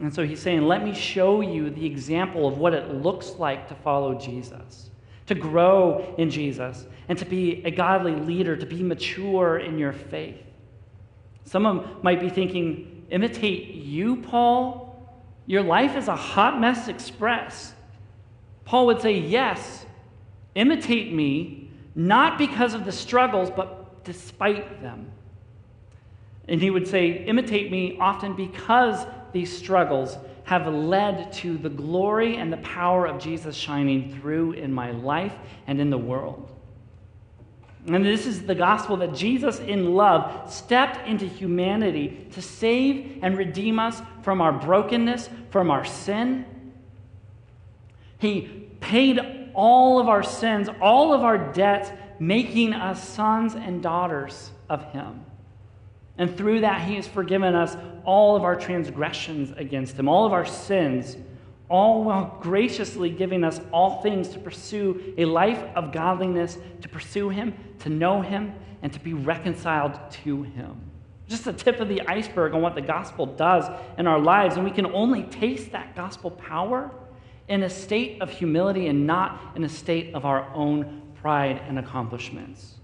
And 0.00 0.14
so 0.14 0.26
he's 0.26 0.40
saying, 0.40 0.62
let 0.62 0.82
me 0.82 0.94
show 0.94 1.40
you 1.40 1.70
the 1.70 1.84
example 1.84 2.48
of 2.48 2.58
what 2.58 2.72
it 2.72 2.90
looks 2.94 3.32
like 3.32 3.68
to 3.68 3.74
follow 3.74 4.14
Jesus 4.14 4.90
to 5.26 5.34
grow 5.34 6.14
in 6.18 6.30
Jesus, 6.30 6.86
and 7.08 7.18
to 7.18 7.24
be 7.24 7.62
a 7.64 7.70
godly 7.70 8.14
leader, 8.14 8.56
to 8.56 8.66
be 8.66 8.82
mature 8.82 9.58
in 9.58 9.78
your 9.78 9.92
faith. 9.92 10.42
Some 11.44 11.98
might 12.02 12.20
be 12.20 12.30
thinking, 12.30 13.06
imitate 13.10 13.74
you, 13.74 14.16
Paul? 14.16 14.82
Your 15.46 15.62
life 15.62 15.96
is 15.96 16.08
a 16.08 16.16
hot 16.16 16.58
mess 16.58 16.88
express. 16.88 17.74
Paul 18.64 18.86
would 18.86 19.02
say, 19.02 19.18
yes, 19.18 19.84
imitate 20.54 21.12
me, 21.12 21.70
not 21.94 22.38
because 22.38 22.74
of 22.74 22.84
the 22.84 22.92
struggles, 22.92 23.50
but 23.50 24.04
despite 24.04 24.80
them. 24.80 25.10
And 26.48 26.60
he 26.60 26.70
would 26.70 26.88
say, 26.88 27.24
imitate 27.24 27.70
me 27.70 27.98
often 28.00 28.34
because 28.34 29.06
these 29.32 29.54
struggles 29.54 30.16
have 30.44 30.66
led 30.66 31.32
to 31.32 31.56
the 31.56 31.70
glory 31.70 32.36
and 32.36 32.52
the 32.52 32.58
power 32.58 33.06
of 33.06 33.18
Jesus 33.18 33.56
shining 33.56 34.14
through 34.14 34.52
in 34.52 34.72
my 34.72 34.90
life 34.90 35.34
and 35.66 35.80
in 35.80 35.90
the 35.90 35.98
world. 35.98 36.53
And 37.86 38.04
this 38.04 38.26
is 38.26 38.46
the 38.46 38.54
gospel 38.54 38.96
that 38.98 39.14
Jesus, 39.14 39.58
in 39.58 39.94
love, 39.94 40.50
stepped 40.52 41.06
into 41.06 41.26
humanity 41.26 42.26
to 42.32 42.40
save 42.40 43.18
and 43.22 43.36
redeem 43.36 43.78
us 43.78 44.00
from 44.22 44.40
our 44.40 44.52
brokenness, 44.52 45.28
from 45.50 45.70
our 45.70 45.84
sin. 45.84 46.46
He 48.18 48.68
paid 48.80 49.20
all 49.52 50.00
of 50.00 50.08
our 50.08 50.22
sins, 50.22 50.68
all 50.80 51.12
of 51.12 51.22
our 51.22 51.52
debts, 51.52 51.90
making 52.18 52.72
us 52.72 53.06
sons 53.06 53.54
and 53.54 53.82
daughters 53.82 54.50
of 54.70 54.90
Him. 54.92 55.24
And 56.16 56.34
through 56.36 56.60
that, 56.60 56.82
He 56.82 56.96
has 56.96 57.06
forgiven 57.06 57.54
us 57.54 57.76
all 58.04 58.34
of 58.34 58.44
our 58.44 58.56
transgressions 58.56 59.52
against 59.58 59.98
Him, 59.98 60.08
all 60.08 60.24
of 60.24 60.32
our 60.32 60.46
sins, 60.46 61.18
all 61.74 62.04
while 62.04 62.38
graciously 62.40 63.10
giving 63.10 63.42
us 63.42 63.60
all 63.72 64.00
things 64.00 64.28
to 64.28 64.38
pursue 64.38 65.12
a 65.18 65.24
life 65.24 65.58
of 65.74 65.90
godliness, 65.90 66.56
to 66.80 66.88
pursue 66.88 67.30
Him, 67.30 67.52
to 67.80 67.88
know 67.88 68.22
Him, 68.22 68.54
and 68.82 68.92
to 68.92 69.00
be 69.00 69.12
reconciled 69.12 69.98
to 70.08 70.44
Him. 70.44 70.80
Just 71.28 71.44
the 71.44 71.52
tip 71.52 71.80
of 71.80 71.88
the 71.88 72.00
iceberg 72.02 72.54
on 72.54 72.62
what 72.62 72.76
the 72.76 72.80
gospel 72.80 73.26
does 73.26 73.64
in 73.98 74.06
our 74.06 74.20
lives. 74.20 74.54
And 74.54 74.64
we 74.64 74.70
can 74.70 74.86
only 74.86 75.24
taste 75.24 75.72
that 75.72 75.96
gospel 75.96 76.30
power 76.30 76.92
in 77.48 77.64
a 77.64 77.70
state 77.70 78.22
of 78.22 78.30
humility 78.30 78.86
and 78.86 79.04
not 79.04 79.40
in 79.56 79.64
a 79.64 79.68
state 79.68 80.14
of 80.14 80.24
our 80.24 80.48
own 80.54 81.02
pride 81.20 81.60
and 81.66 81.76
accomplishments. 81.80 82.74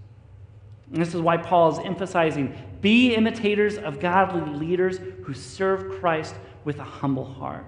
And 0.91 1.01
this 1.01 1.15
is 1.15 1.21
why 1.21 1.37
Paul 1.37 1.71
is 1.71 1.79
emphasizing 1.85 2.57
be 2.81 3.15
imitators 3.15 3.77
of 3.77 4.01
godly 4.01 4.53
leaders 4.53 4.99
who 5.23 5.33
serve 5.33 6.01
Christ 6.01 6.35
with 6.65 6.79
a 6.79 6.83
humble 6.83 7.23
heart. 7.23 7.65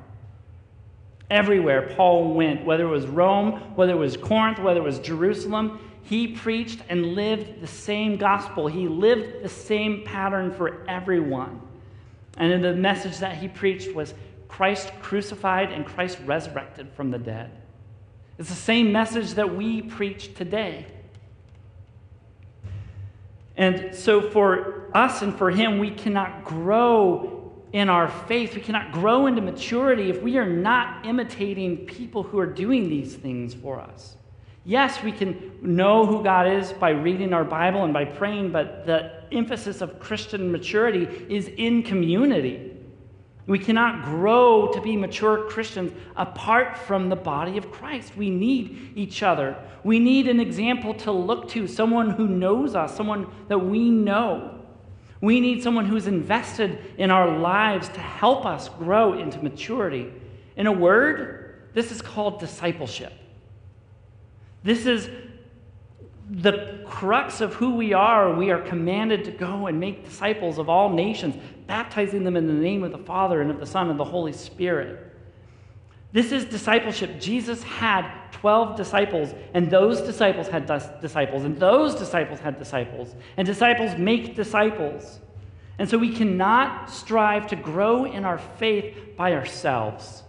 Everywhere 1.30 1.94
Paul 1.96 2.34
went, 2.34 2.66
whether 2.66 2.86
it 2.86 2.92
was 2.92 3.08
Rome, 3.08 3.54
whether 3.76 3.94
it 3.94 3.98
was 3.98 4.18
Corinth, 4.18 4.60
whether 4.60 4.80
it 4.80 4.84
was 4.84 5.00
Jerusalem, 5.00 5.80
he 6.04 6.28
preached 6.28 6.82
and 6.90 7.16
lived 7.16 7.62
the 7.62 7.68
same 7.68 8.18
gospel. 8.18 8.68
He 8.68 8.88
lived 8.88 9.42
the 9.42 9.50
same 9.50 10.04
pattern 10.04 10.52
for 10.52 10.86
everyone. 10.88 11.62
And 12.38 12.64
the 12.64 12.74
message 12.74 13.20
that 13.20 13.38
he 13.38 13.48
preached 13.48 13.96
was 13.96 14.14
Christ 14.48 14.92
crucified 15.02 15.72
and 15.72 15.86
Christ 15.86 16.20
resurrected 16.26 16.92
from 16.94 17.10
the 17.10 17.18
dead. 17.18 17.52
It's 18.38 18.50
the 18.50 18.56
same 18.56 18.92
message 18.92 19.36
that 19.36 19.56
we 19.56 19.82
preach 19.82 20.36
today. 20.36 20.86
And 23.56 23.96
so, 23.96 24.30
for 24.30 24.90
us 24.94 25.22
and 25.22 25.36
for 25.36 25.52
him, 25.52 25.80
we 25.80 25.92
cannot 25.92 26.44
grow 26.44 27.33
in 27.74 27.90
our 27.90 28.08
faith. 28.08 28.56
We 28.56 28.62
cannot 28.62 28.92
grow 28.92 29.26
into 29.26 29.42
maturity 29.42 30.10
if 30.10 30.22
we 30.22 30.38
are 30.38 30.50
not 30.50 31.06
imitating 31.06 31.86
people 31.86 32.24
who 32.24 32.40
are 32.40 32.46
doing 32.46 32.88
these 32.88 33.16
things 33.16 33.54
for 33.54 33.82
us. 33.82 34.16
Yes, 34.64 35.04
we 35.04 35.12
can 35.12 35.60
know 35.62 36.06
who 36.06 36.24
God 36.24 36.48
is 36.48 36.72
by 36.72 36.92
reading 36.92 37.34
our 37.34 37.44
Bible 37.44 37.84
and 37.84 37.92
by 37.92 38.06
praying, 38.06 38.52
but 38.52 38.86
the 38.86 39.24
emphasis 39.34 39.82
of 39.82 40.00
Christian 40.00 40.52
maturity 40.52 41.26
is 41.28 41.50
in 41.58 41.84
community. 41.84 42.70
We 43.46 43.60
cannot 43.60 44.06
grow 44.06 44.72
to 44.72 44.80
be 44.80 44.96
mature 44.96 45.50
Christians 45.50 45.92
apart 46.16 46.78
from 46.78 47.10
the 47.10 47.18
body 47.18 47.58
of 47.58 47.72
Christ. 47.72 48.16
We 48.16 48.30
need 48.30 48.94
each 48.96 49.22
other. 49.22 49.58
We 49.84 50.00
need 50.00 50.30
an 50.30 50.40
example 50.40 50.94
to 50.94 51.12
look 51.12 51.50
to, 51.50 51.68
someone 51.68 52.12
who 52.12 52.28
knows 52.28 52.74
us, 52.74 52.96
someone 52.96 53.28
that 53.50 53.60
we 53.60 53.90
know. 53.90 54.53
We 55.24 55.40
need 55.40 55.64
someone 55.64 55.86
who's 55.86 56.06
invested 56.06 56.80
in 56.98 57.10
our 57.10 57.40
lives 57.40 57.88
to 57.88 58.02
help 58.02 58.46
us 58.46 58.68
grow 58.68 59.14
into 59.14 59.42
maturity. 59.42 60.12
In 60.58 60.68
a 60.68 60.72
word, 60.74 61.70
this 61.74 61.94
is 61.94 62.02
called 62.02 62.42
discipleship. 62.42 63.14
This 64.64 64.86
is 64.86 65.10
the 66.30 66.84
crux 66.86 67.40
of 67.40 67.54
who 67.54 67.76
we 67.76 67.94
are. 67.94 68.36
We 68.36 68.52
are 68.52 68.60
commanded 68.64 69.24
to 69.24 69.32
go 69.32 69.68
and 69.68 69.80
make 69.80 70.04
disciples 70.04 70.58
of 70.58 70.68
all 70.68 70.90
nations, 70.90 71.42
baptizing 71.68 72.26
them 72.26 72.36
in 72.36 72.46
the 72.46 72.52
name 72.52 72.84
of 72.84 72.92
the 72.92 72.98
Father 72.98 73.40
and 73.40 73.50
of 73.50 73.62
the 73.62 73.66
Son 73.66 73.90
and 73.90 73.98
the 73.98 74.04
Holy 74.04 74.34
Spirit. 74.34 75.13
This 76.14 76.32
is 76.32 76.46
discipleship. 76.46 77.20
Jesus 77.20 77.64
had 77.64 78.08
12 78.34 78.78
disciples, 78.78 79.34
and 79.56 79.70
those 79.70 80.00
disciples 80.02 80.48
had 80.48 80.68
disciples, 81.02 81.44
and 81.44 81.58
those 81.58 81.96
disciples 81.96 82.40
had 82.40 82.60
disciples, 82.60 83.16
and 83.36 83.48
disciples 83.48 83.98
make 83.98 84.36
disciples. 84.36 85.20
And 85.80 85.90
so 85.90 85.98
we 85.98 86.16
cannot 86.16 86.90
strive 86.90 87.48
to 87.48 87.56
grow 87.56 88.06
in 88.06 88.26
our 88.26 88.38
faith 88.38 88.96
by 89.18 89.34
ourselves. 89.34 90.22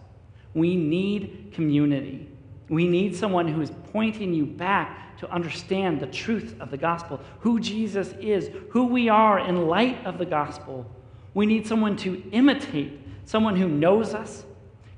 We 0.54 0.74
need 0.74 1.50
community. 1.52 2.28
We 2.70 2.88
need 2.88 3.14
someone 3.14 3.46
who 3.46 3.60
is 3.60 3.70
pointing 3.92 4.32
you 4.32 4.46
back 4.46 5.18
to 5.18 5.30
understand 5.30 6.00
the 6.00 6.06
truth 6.06 6.56
of 6.60 6.70
the 6.70 6.78
gospel, 6.78 7.20
who 7.40 7.60
Jesus 7.60 8.14
is, 8.20 8.48
who 8.70 8.86
we 8.86 9.10
are 9.10 9.38
in 9.38 9.68
light 9.68 10.04
of 10.06 10.16
the 10.16 10.24
gospel. 10.24 10.90
We 11.34 11.44
need 11.44 11.66
someone 11.66 11.96
to 11.98 12.22
imitate, 12.32 12.98
someone 13.26 13.56
who 13.56 13.68
knows 13.68 14.14
us, 14.14 14.44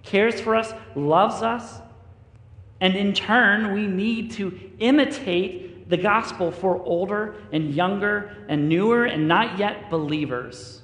cares 0.07 0.41
for 0.41 0.57
us, 0.57 0.73
loves 0.95 1.43
us. 1.43 1.81
And 2.81 2.95
in 2.95 3.13
turn, 3.13 3.73
we 3.75 3.87
need 3.87 4.33
to 4.33 4.59
imitate 4.79 5.89
the 5.89 5.97
gospel 5.97 6.51
for 6.51 6.83
older 6.83 7.37
and 7.53 7.75
younger 7.75 8.37
and 8.49 8.69
newer 8.69 9.05
and 9.05 9.29
not 9.29 9.59
yet 9.59 9.91
believers. 9.91 10.83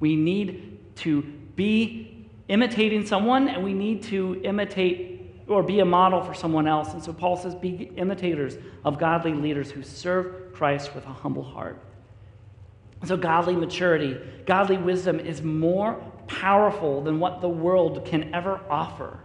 We 0.00 0.16
need 0.16 0.78
to 0.96 1.22
be 1.22 2.28
imitating 2.48 3.06
someone 3.06 3.48
and 3.48 3.62
we 3.62 3.72
need 3.72 4.02
to 4.04 4.40
imitate 4.44 5.44
or 5.46 5.62
be 5.62 5.80
a 5.80 5.84
model 5.84 6.22
for 6.22 6.34
someone 6.34 6.66
else. 6.66 6.92
And 6.92 7.02
so 7.02 7.12
Paul 7.12 7.36
says, 7.36 7.54
be 7.54 7.90
imitators 7.96 8.56
of 8.84 8.98
godly 8.98 9.34
leaders 9.34 9.70
who 9.70 9.82
serve 9.82 10.52
Christ 10.54 10.94
with 10.94 11.04
a 11.06 11.12
humble 11.12 11.42
heart. 11.42 11.80
So, 13.04 13.18
godly 13.18 13.54
maturity, 13.54 14.18
godly 14.46 14.78
wisdom 14.78 15.20
is 15.20 15.42
more 15.42 16.02
powerful 16.26 17.02
than 17.02 17.20
what 17.20 17.40
the 17.40 17.48
world 17.48 18.04
can 18.04 18.34
ever 18.34 18.60
offer. 18.68 19.18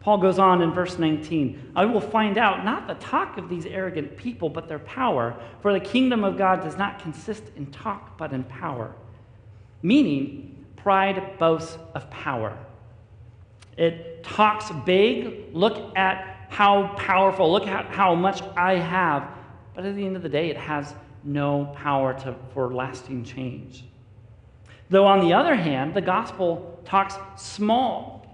Paul 0.00 0.18
goes 0.18 0.38
on 0.38 0.60
in 0.60 0.70
verse 0.72 0.98
19 0.98 1.72
I 1.74 1.86
will 1.86 2.00
find 2.00 2.36
out 2.36 2.64
not 2.64 2.86
the 2.86 2.94
talk 2.94 3.38
of 3.38 3.48
these 3.48 3.64
arrogant 3.64 4.16
people, 4.16 4.50
but 4.50 4.68
their 4.68 4.78
power, 4.80 5.34
for 5.62 5.72
the 5.72 5.80
kingdom 5.80 6.24
of 6.24 6.36
God 6.36 6.62
does 6.62 6.76
not 6.76 6.98
consist 6.98 7.44
in 7.56 7.66
talk, 7.66 8.18
but 8.18 8.32
in 8.32 8.44
power. 8.44 8.94
Meaning, 9.82 10.66
pride 10.76 11.38
boasts 11.38 11.78
of 11.94 12.10
power. 12.10 12.56
It 13.78 14.22
talks 14.22 14.70
big. 14.84 15.54
Look 15.54 15.96
at 15.96 16.46
how 16.50 16.94
powerful, 16.96 17.50
look 17.50 17.66
at 17.66 17.86
how 17.86 18.14
much 18.14 18.42
I 18.56 18.74
have. 18.74 19.28
But 19.74 19.86
at 19.86 19.96
the 19.96 20.04
end 20.04 20.16
of 20.16 20.22
the 20.22 20.28
day, 20.28 20.50
it 20.50 20.56
has 20.56 20.94
no 21.24 21.72
power 21.74 22.14
to, 22.20 22.36
for 22.52 22.72
lasting 22.72 23.24
change. 23.24 23.84
Though, 24.94 25.06
on 25.06 25.18
the 25.18 25.32
other 25.32 25.56
hand, 25.56 25.92
the 25.92 26.00
gospel 26.00 26.78
talks 26.84 27.16
small. 27.34 28.24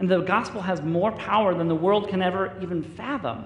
And 0.00 0.10
the 0.10 0.22
gospel 0.22 0.60
has 0.60 0.82
more 0.82 1.12
power 1.12 1.54
than 1.54 1.68
the 1.68 1.76
world 1.76 2.08
can 2.08 2.22
ever 2.22 2.58
even 2.60 2.82
fathom. 2.82 3.44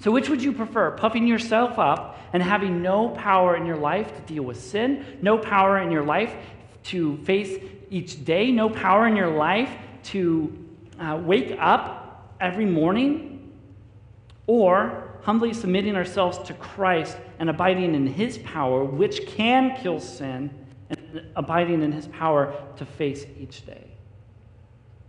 So, 0.00 0.10
which 0.10 0.28
would 0.28 0.42
you 0.42 0.52
prefer? 0.52 0.90
Puffing 0.90 1.28
yourself 1.28 1.78
up 1.78 2.18
and 2.32 2.42
having 2.42 2.82
no 2.82 3.10
power 3.10 3.54
in 3.54 3.64
your 3.64 3.76
life 3.76 4.12
to 4.16 4.22
deal 4.22 4.42
with 4.42 4.60
sin, 4.60 5.18
no 5.22 5.38
power 5.38 5.78
in 5.78 5.92
your 5.92 6.02
life 6.02 6.34
to 6.86 7.18
face 7.18 7.62
each 7.88 8.24
day, 8.24 8.50
no 8.50 8.68
power 8.68 9.06
in 9.06 9.14
your 9.14 9.30
life 9.30 9.70
to 10.02 10.52
uh, 10.98 11.16
wake 11.22 11.56
up 11.60 12.34
every 12.40 12.66
morning, 12.66 13.52
or 14.48 15.09
humbly 15.22 15.52
submitting 15.52 15.96
ourselves 15.96 16.38
to 16.38 16.54
Christ 16.54 17.16
and 17.38 17.50
abiding 17.50 17.94
in 17.94 18.06
His 18.06 18.38
power, 18.38 18.84
which 18.84 19.26
can 19.26 19.76
kill 19.76 20.00
sin, 20.00 20.50
and 20.88 21.22
abiding 21.36 21.82
in 21.82 21.92
His 21.92 22.06
power 22.08 22.54
to 22.76 22.84
face 22.84 23.26
each 23.38 23.64
day. 23.66 23.86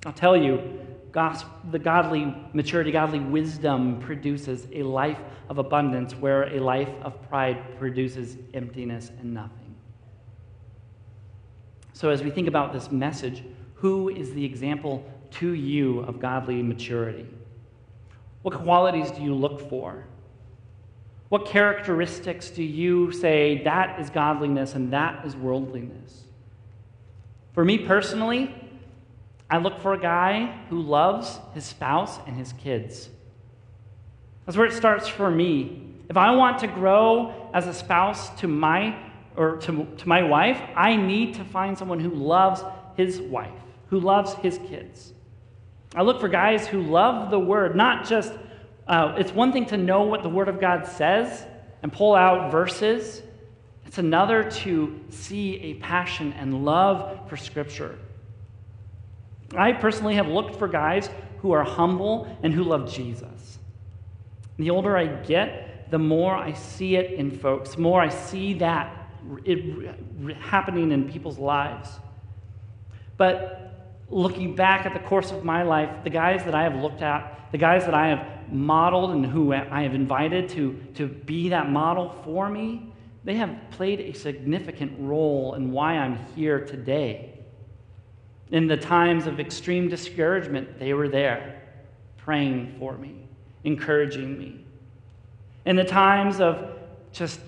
I'll 0.05 0.13
tell 0.13 0.35
you, 0.35 0.79
the 1.13 1.79
godly 1.79 2.33
maturity, 2.53 2.91
godly 2.91 3.19
wisdom 3.19 3.99
produces 3.99 4.67
a 4.71 4.83
life 4.83 5.19
of 5.49 5.57
abundance 5.57 6.15
where 6.15 6.43
a 6.43 6.59
life 6.59 6.89
of 7.03 7.21
pride 7.29 7.77
produces 7.77 8.37
emptiness 8.53 9.11
and 9.19 9.33
nothing. 9.33 9.75
So, 11.93 12.09
as 12.09 12.23
we 12.23 12.31
think 12.31 12.47
about 12.47 12.73
this 12.73 12.91
message, 12.91 13.43
who 13.75 14.09
is 14.09 14.33
the 14.33 14.43
example 14.43 15.05
to 15.31 15.53
you 15.53 15.99
of 15.99 16.19
godly 16.19 16.63
maturity? 16.63 17.27
What 18.41 18.55
qualities 18.55 19.11
do 19.11 19.21
you 19.21 19.35
look 19.35 19.69
for? 19.69 20.05
What 21.29 21.45
characteristics 21.45 22.49
do 22.49 22.63
you 22.63 23.11
say 23.11 23.63
that 23.63 23.99
is 23.99 24.09
godliness 24.09 24.75
and 24.75 24.91
that 24.91 25.25
is 25.25 25.35
worldliness? 25.35 26.23
For 27.53 27.63
me 27.63 27.77
personally, 27.77 28.53
I 29.49 29.57
look 29.57 29.79
for 29.79 29.93
a 29.93 29.99
guy 29.99 30.47
who 30.69 30.81
loves 30.81 31.39
his 31.53 31.65
spouse 31.65 32.19
and 32.25 32.37
his 32.37 32.53
kids. 32.53 33.09
That's 34.45 34.57
where 34.57 34.67
it 34.67 34.73
starts 34.73 35.07
for 35.07 35.29
me. 35.29 35.87
If 36.09 36.17
I 36.17 36.35
want 36.35 36.59
to 36.59 36.67
grow 36.67 37.49
as 37.53 37.67
a 37.67 37.73
spouse 37.73 38.29
to 38.41 38.47
my 38.47 38.97
or 39.37 39.57
to, 39.57 39.85
to 39.97 40.07
my 40.09 40.23
wife, 40.23 40.61
I 40.75 40.95
need 40.95 41.35
to 41.35 41.43
find 41.45 41.77
someone 41.77 41.99
who 41.99 42.09
loves 42.09 42.61
his 42.97 43.21
wife, 43.21 43.51
who 43.87 43.99
loves 43.99 44.33
his 44.35 44.57
kids. 44.57 45.13
I 45.93 46.03
look 46.03 46.21
for 46.21 46.29
guys 46.29 46.67
who 46.67 46.81
love 46.81 47.31
the 47.31 47.39
word, 47.39 47.75
not 47.75 48.07
just, 48.07 48.31
uh, 48.87 49.15
it's 49.17 49.31
one 49.31 49.51
thing 49.51 49.65
to 49.67 49.77
know 49.77 50.03
what 50.03 50.23
the 50.23 50.29
word 50.29 50.47
of 50.47 50.59
God 50.59 50.87
says 50.87 51.45
and 51.83 51.91
pull 51.91 52.15
out 52.15 52.51
verses, 52.51 53.21
it's 53.85 53.97
another 53.97 54.49
to 54.49 55.01
see 55.09 55.57
a 55.59 55.73
passion 55.75 56.33
and 56.33 56.63
love 56.63 57.27
for 57.27 57.35
Scripture. 57.35 57.97
I 59.53 59.73
personally 59.73 60.15
have 60.15 60.27
looked 60.27 60.55
for 60.55 60.69
guys 60.69 61.09
who 61.39 61.51
are 61.51 61.63
humble 61.63 62.37
and 62.41 62.53
who 62.53 62.63
love 62.63 62.89
Jesus. 62.89 63.59
The 64.57 64.69
older 64.69 64.95
I 64.95 65.07
get, 65.07 65.91
the 65.91 65.99
more 65.99 66.33
I 66.33 66.53
see 66.53 66.95
it 66.95 67.11
in 67.13 67.31
folks, 67.31 67.75
the 67.75 67.81
more 67.81 68.01
I 68.01 68.07
see 68.07 68.53
that 68.55 68.97
it 69.43 70.35
happening 70.39 70.91
in 70.91 71.09
people's 71.09 71.37
lives. 71.37 71.89
But 73.17 73.60
looking 74.11 74.55
back 74.55 74.85
at 74.85 74.93
the 74.93 74.99
course 74.99 75.31
of 75.31 75.43
my 75.43 75.63
life, 75.63 76.03
the 76.03 76.09
guys 76.09 76.43
that 76.43 76.53
I 76.53 76.63
have 76.63 76.75
looked 76.75 77.01
at, 77.01 77.47
the 77.51 77.57
guys 77.57 77.85
that 77.85 77.93
I 77.93 78.07
have 78.07 78.51
modeled 78.51 79.11
and 79.11 79.25
who 79.25 79.53
I 79.53 79.83
have 79.83 79.95
invited 79.95 80.49
to, 80.49 80.79
to 80.95 81.07
be 81.07 81.49
that 81.49 81.69
model 81.69 82.09
for 82.23 82.49
me, 82.49 82.91
they 83.23 83.35
have 83.35 83.55
played 83.71 84.01
a 84.01 84.13
significant 84.13 84.93
role 84.99 85.53
in 85.53 85.71
why 85.71 85.97
I'm 85.97 86.17
here 86.35 86.65
today. 86.65 87.39
In 88.51 88.67
the 88.67 88.77
times 88.77 89.27
of 89.27 89.39
extreme 89.39 89.87
discouragement, 89.87 90.77
they 90.77 90.93
were 90.93 91.07
there, 91.07 91.61
praying 92.17 92.75
for 92.79 92.97
me, 92.97 93.15
encouraging 93.63 94.37
me. 94.37 94.65
In 95.65 95.75
the 95.77 95.85
times 95.85 96.41
of 96.41 96.77
just 97.13 97.39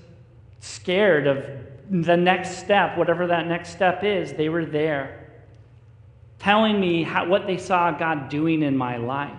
scared 0.62 1.28
of 1.28 1.46
the 1.90 2.16
next 2.16 2.60
step, 2.60 2.98
whatever 2.98 3.28
that 3.28 3.48
next 3.48 3.70
step 3.70 4.04
is, 4.04 4.32
they 4.34 4.48
were 4.48 4.66
there, 4.66 5.23
telling 6.44 6.78
me 6.78 7.04
how, 7.04 7.26
what 7.26 7.48
they 7.48 7.58
saw 7.58 7.90
God 7.90 8.28
doing 8.28 8.64
in 8.64 8.76
my 8.76 8.98
life. 8.98 9.32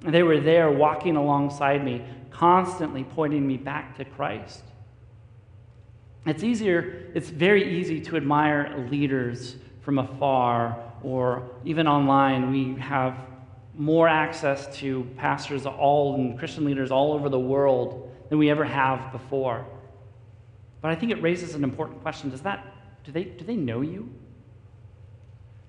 They 0.00 0.24
were 0.24 0.40
there 0.40 0.70
walking 0.70 1.14
alongside 1.14 1.84
me, 1.84 2.04
constantly 2.30 3.04
pointing 3.04 3.46
me 3.46 3.56
back 3.56 3.96
to 3.98 4.04
Christ. 4.04 4.64
It's 6.26 6.42
easier, 6.42 7.12
it's 7.14 7.30
very 7.30 7.78
easy 7.78 8.00
to 8.00 8.16
admire 8.16 8.88
leaders 8.90 9.54
from 9.82 9.98
afar 9.98 10.76
or 11.04 11.48
even 11.64 11.86
online. 11.86 12.50
We 12.50 12.74
have 12.80 13.16
more 13.76 14.08
access 14.08 14.76
to 14.78 15.08
pastors 15.16 15.66
all 15.66 16.16
and 16.16 16.36
Christian 16.36 16.64
leaders 16.64 16.90
all 16.90 17.12
over 17.12 17.28
the 17.28 17.38
world 17.38 18.12
than 18.28 18.38
we 18.38 18.50
ever 18.50 18.64
have 18.64 19.12
before. 19.12 19.64
But 20.80 20.90
I 20.90 20.96
think 20.96 21.12
it 21.12 21.22
raises 21.22 21.54
an 21.54 21.62
important 21.62 22.02
question. 22.02 22.30
Does 22.30 22.42
that 22.42 22.74
do 23.04 23.12
they 23.12 23.22
do 23.22 23.44
they 23.44 23.54
know 23.54 23.82
you? 23.82 24.12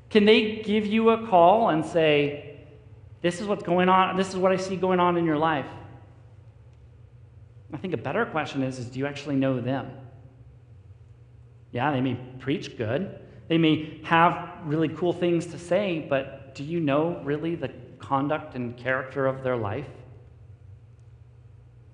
Can 0.10 0.26
they 0.26 0.58
give 0.58 0.86
you 0.86 1.10
a 1.10 1.28
call 1.28 1.70
and 1.70 1.86
say, 1.86 2.60
This 3.22 3.42
is 3.42 3.48
what's 3.48 3.64
going 3.64 3.90
on, 3.90 4.16
this 4.18 4.30
is 4.30 4.38
what 4.38 4.52
I 4.52 4.58
see 4.58 4.76
going 4.76 5.00
on 5.00 5.18
in 5.18 5.26
your 5.26 5.38
life? 5.38 5.68
I 7.74 7.78
think 7.78 7.94
a 7.94 7.98
better 7.98 8.26
question 8.26 8.64
is, 8.64 8.80
is 8.80 8.86
do 8.86 9.00
you 9.00 9.06
actually 9.06 9.36
know 9.36 9.60
them? 9.60 9.92
Yeah, 11.72 11.92
they 11.92 12.02
may 12.02 12.16
preach 12.40 12.78
good. 12.78 13.20
They 13.50 13.58
may 13.58 14.00
have 14.04 14.50
really 14.64 14.90
cool 14.90 15.14
things 15.14 15.48
to 15.48 15.60
say, 15.60 16.06
but 16.10 16.56
do 16.56 16.64
you 16.64 16.80
know 16.80 17.22
really 17.24 17.56
the 17.56 17.70
conduct 18.00 18.56
and 18.56 18.76
character 18.78 19.26
of 19.26 19.44
their 19.44 19.58
life? 19.58 19.88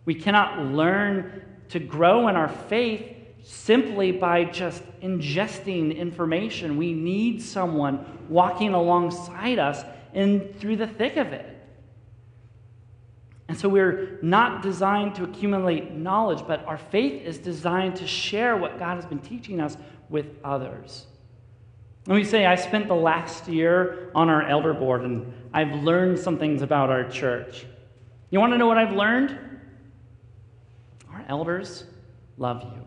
We 0.05 0.15
cannot 0.15 0.59
learn 0.59 1.43
to 1.69 1.79
grow 1.79 2.27
in 2.27 2.35
our 2.35 2.49
faith 2.49 3.03
simply 3.43 4.13
by 4.13 4.45
just 4.45 4.81
ingesting 5.01 5.95
information. 5.95 6.77
We 6.77 6.93
need 6.93 7.41
someone 7.41 8.05
walking 8.29 8.73
alongside 8.73 9.59
us 9.59 9.83
and 10.13 10.57
through 10.59 10.77
the 10.77 10.87
thick 10.87 11.17
of 11.17 11.33
it. 11.33 11.49
And 13.49 13.57
so 13.57 13.67
we're 13.67 14.17
not 14.21 14.61
designed 14.61 15.15
to 15.15 15.25
accumulate 15.25 15.91
knowledge, 15.91 16.43
but 16.47 16.65
our 16.65 16.77
faith 16.77 17.21
is 17.21 17.37
designed 17.37 17.97
to 17.97 18.07
share 18.07 18.55
what 18.55 18.79
God 18.79 18.95
has 18.95 19.05
been 19.05 19.19
teaching 19.19 19.59
us 19.59 19.77
with 20.09 20.27
others. 20.43 21.05
Let 22.07 22.15
me 22.15 22.23
say, 22.23 22.45
I 22.45 22.55
spent 22.55 22.87
the 22.87 22.95
last 22.95 23.47
year 23.47 24.11
on 24.15 24.29
our 24.29 24.47
elder 24.47 24.73
board 24.73 25.03
and 25.03 25.33
I've 25.53 25.83
learned 25.83 26.19
some 26.19 26.37
things 26.37 26.61
about 26.61 26.89
our 26.89 27.09
church. 27.09 27.65
You 28.29 28.39
want 28.39 28.53
to 28.53 28.57
know 28.57 28.67
what 28.67 28.77
I've 28.77 28.95
learned? 28.95 29.37
Our 31.11 31.25
elders 31.27 31.85
love 32.37 32.63
you. 32.63 32.82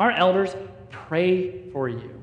Our 0.00 0.12
elders 0.12 0.56
pray 0.88 1.68
for 1.72 1.86
you. 1.86 2.22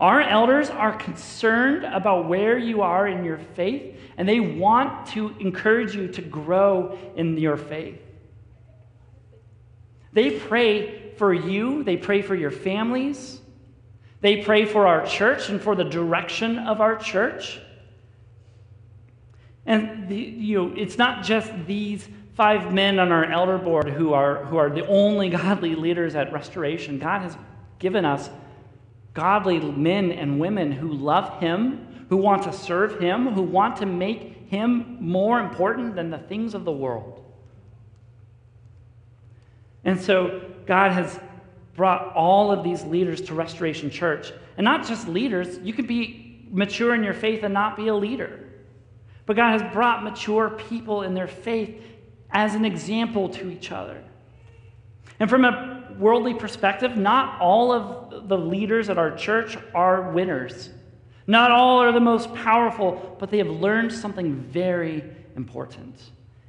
Our 0.00 0.20
elders 0.20 0.68
are 0.68 0.92
concerned 0.92 1.84
about 1.84 2.28
where 2.28 2.58
you 2.58 2.82
are 2.82 3.06
in 3.06 3.24
your 3.24 3.38
faith, 3.38 3.96
and 4.16 4.28
they 4.28 4.40
want 4.40 5.06
to 5.10 5.28
encourage 5.38 5.94
you 5.94 6.08
to 6.08 6.22
grow 6.22 6.98
in 7.14 7.38
your 7.38 7.56
faith. 7.56 8.00
They 10.12 10.40
pray 10.40 11.12
for 11.12 11.32
you, 11.32 11.84
they 11.84 11.96
pray 11.96 12.20
for 12.20 12.34
your 12.34 12.50
families, 12.50 13.40
they 14.20 14.42
pray 14.42 14.64
for 14.64 14.88
our 14.88 15.06
church 15.06 15.50
and 15.50 15.62
for 15.62 15.76
the 15.76 15.84
direction 15.84 16.58
of 16.58 16.80
our 16.80 16.96
church. 16.96 17.60
And 19.66 20.08
the, 20.08 20.16
you 20.16 20.58
know, 20.58 20.74
it's 20.76 20.98
not 20.98 21.22
just 21.22 21.52
these 21.68 22.08
five 22.34 22.72
men 22.72 22.98
on 22.98 23.12
our 23.12 23.24
elder 23.24 23.58
board 23.58 23.88
who 23.88 24.12
are, 24.12 24.44
who 24.44 24.56
are 24.56 24.70
the 24.70 24.86
only 24.86 25.28
godly 25.30 25.74
leaders 25.74 26.14
at 26.14 26.32
Restoration. 26.32 26.98
God 26.98 27.22
has 27.22 27.36
given 27.78 28.04
us 28.04 28.30
godly 29.14 29.60
men 29.60 30.10
and 30.12 30.40
women 30.40 30.72
who 30.72 30.92
love 30.92 31.40
Him, 31.40 32.06
who 32.08 32.16
want 32.16 32.42
to 32.44 32.52
serve 32.52 32.98
Him, 32.98 33.28
who 33.28 33.42
want 33.42 33.76
to 33.76 33.86
make 33.86 34.48
Him 34.48 34.98
more 35.00 35.40
important 35.40 35.94
than 35.94 36.10
the 36.10 36.18
things 36.18 36.54
of 36.54 36.64
the 36.64 36.72
world. 36.72 37.24
And 39.84 40.00
so 40.00 40.42
God 40.66 40.92
has 40.92 41.20
brought 41.76 42.14
all 42.14 42.50
of 42.50 42.64
these 42.64 42.82
leaders 42.84 43.20
to 43.22 43.34
Restoration 43.34 43.90
Church. 43.90 44.32
And 44.56 44.64
not 44.64 44.86
just 44.86 45.08
leaders, 45.08 45.58
you 45.62 45.72
could 45.72 45.86
be 45.86 46.46
mature 46.50 46.94
in 46.94 47.02
your 47.02 47.14
faith 47.14 47.42
and 47.42 47.52
not 47.52 47.76
be 47.76 47.88
a 47.88 47.94
leader. 47.94 48.40
But 49.26 49.36
God 49.36 49.60
has 49.60 49.72
brought 49.72 50.04
mature 50.04 50.50
people 50.50 51.02
in 51.02 51.14
their 51.14 51.26
faith 51.26 51.82
as 52.34 52.56
an 52.56 52.64
example 52.64 53.28
to 53.30 53.48
each 53.48 53.70
other. 53.70 54.02
And 55.20 55.30
from 55.30 55.44
a 55.44 55.94
worldly 55.98 56.34
perspective, 56.34 56.96
not 56.96 57.40
all 57.40 57.72
of 57.72 58.28
the 58.28 58.36
leaders 58.36 58.90
at 58.90 58.98
our 58.98 59.16
church 59.16 59.56
are 59.72 60.10
winners. 60.10 60.70
Not 61.26 61.52
all 61.52 61.78
are 61.80 61.92
the 61.92 62.00
most 62.00 62.34
powerful, 62.34 63.16
but 63.18 63.30
they 63.30 63.38
have 63.38 63.48
learned 63.48 63.92
something 63.92 64.34
very 64.34 65.04
important. 65.36 65.98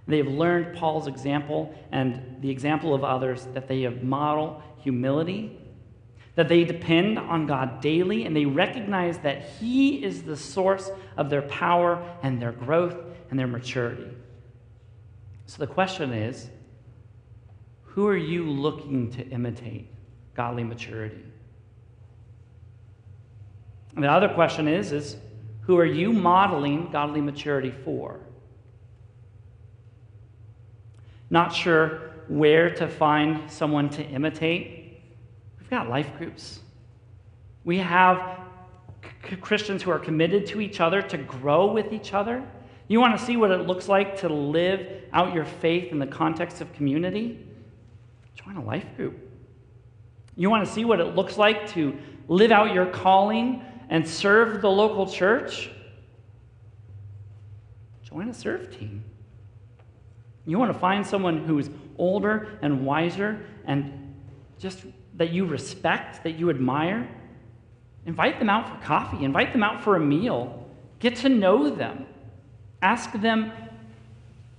They 0.08 0.18
have 0.18 0.28
learned 0.28 0.76
Paul's 0.76 1.08
example 1.08 1.74
and 1.92 2.38
the 2.42 2.50
example 2.50 2.94
of 2.94 3.04
others 3.04 3.48
that 3.54 3.68
they 3.68 3.84
have 3.84 4.04
modeled 4.04 4.62
humility, 4.80 5.58
that 6.36 6.50
they 6.50 6.64
depend 6.64 7.18
on 7.18 7.48
God 7.48 7.82
daily, 7.82 8.26
and 8.26 8.36
they 8.36 8.46
recognize 8.46 9.20
that 9.20 9.44
He 9.60 10.04
is 10.04 10.24
the 10.24 10.36
source 10.36 10.90
of 11.18 11.30
their 11.30 11.44
power 11.44 12.04
and 12.22 12.42
their 12.42 12.52
growth 12.52 12.98
and 13.30 13.40
their 13.40 13.48
maturity. 13.48 14.12
So 15.46 15.60
the 15.60 15.68
question 15.68 16.12
is 16.12 16.50
who 17.84 18.08
are 18.08 18.18
you 18.18 18.44
looking 18.44 19.12
to 19.12 19.28
imitate 19.30 19.88
godly 20.36 20.64
maturity? 20.64 21.24
And 23.96 24.04
the 24.04 24.12
other 24.12 24.30
question 24.30 24.68
is, 24.68 24.92
is 24.92 25.18
who 25.62 25.78
are 25.78 25.86
you 25.86 26.12
modeling 26.12 26.90
godly 26.92 27.22
maturity 27.22 27.72
for? 27.72 28.20
Not 31.30 31.54
sure 31.54 32.12
where 32.28 32.70
to 32.76 32.88
find 32.88 33.50
someone 33.50 33.90
to 33.92 34.04
imitate? 34.04 35.02
We've 35.60 35.70
got 35.70 35.90
life 35.90 36.12
groups. 36.18 36.60
We 37.64 37.78
have 37.78 38.42
c- 39.28 39.36
Christians 39.38 39.82
who 39.82 39.92
are 39.92 40.00
committed 40.00 40.46
to 40.48 40.62
each 40.62 40.82
other 40.82 41.02
to 41.02 41.18
grow 41.18 41.72
with 41.72 41.94
each 41.94 42.14
other. 42.14 42.44
You 42.88 43.00
want 43.00 43.18
to 43.18 43.26
see 43.26 43.36
what 43.36 43.52
it 43.52 43.66
looks 43.66 43.88
like 43.88 44.18
to 44.18 44.30
live 44.30 45.04
out 45.12 45.34
your 45.34 45.46
faith 45.46 45.92
in 45.92 46.00
the 46.00 46.08
context 46.08 46.62
of 46.62 46.72
community? 46.74 47.46
Join 48.36 48.58
a 48.58 48.64
life 48.64 48.86
group. 48.96 49.18
You 50.36 50.50
want 50.50 50.68
to 50.68 50.72
see 50.72 50.86
what 50.86 51.00
it 51.00 51.16
looks 51.16 51.38
like 51.38 51.68
to 51.70 51.98
live 52.28 52.52
out 52.52 52.74
your 52.74 52.86
calling 52.86 53.64
and 53.90 54.08
serve 54.08 54.62
the 54.62 54.70
local 54.70 55.08
church? 55.08 55.72
Join 58.04 58.30
a 58.30 58.34
serve 58.34 58.78
team. 58.78 59.04
You 60.46 60.60
want 60.60 60.72
to 60.72 60.78
find 60.78 61.06
someone 61.06 61.46
who 61.46 61.58
is 61.58 61.70
older 61.98 62.60
and 62.62 62.86
wiser 62.86 63.46
and 63.66 64.14
just 64.60 64.84
that 65.16 65.32
you 65.32 65.46
respect, 65.46 66.24
that 66.24 66.38
you 66.38 66.50
admire? 66.50 67.10
Invite 68.06 68.38
them 68.38 68.50
out 68.50 68.70
for 68.70 68.86
coffee, 68.86 69.24
invite 69.26 69.54
them 69.54 69.64
out 69.64 69.84
for 69.84 69.96
a 69.96 70.00
meal, 70.00 70.70
get 71.00 71.16
to 71.18 71.30
know 71.30 71.70
them. 71.70 72.06
Ask 72.86 73.14
them 73.14 73.52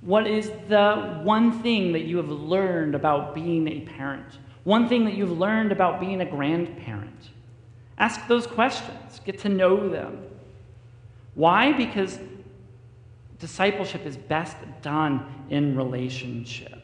what 0.01 0.27
is 0.27 0.51
the 0.67 1.21
one 1.23 1.63
thing 1.63 1.93
that 1.93 2.07
you 2.07 2.17
have 2.17 2.29
learned 2.29 2.97
about 2.97 3.37
being 3.37 3.69
a 3.69 3.83
parent, 3.83 4.41
one 4.65 4.89
thing 4.89 5.05
that 5.05 5.15
you've 5.15 5.39
learned 5.39 5.71
about 5.71 6.01
being 6.01 6.21
a 6.21 6.25
grandparent. 6.25 7.31
Ask 7.99 8.27
those 8.27 8.45
questions, 8.45 9.21
get 9.25 9.39
to 9.43 9.49
know 9.49 9.89
them. 9.89 10.25
Why? 11.35 11.73
Because 11.73 12.19
discipleship 13.39 14.05
is 14.05 14.17
best 14.17 14.57
done 14.83 15.25
in 15.49 15.77
relationship. 15.77 16.83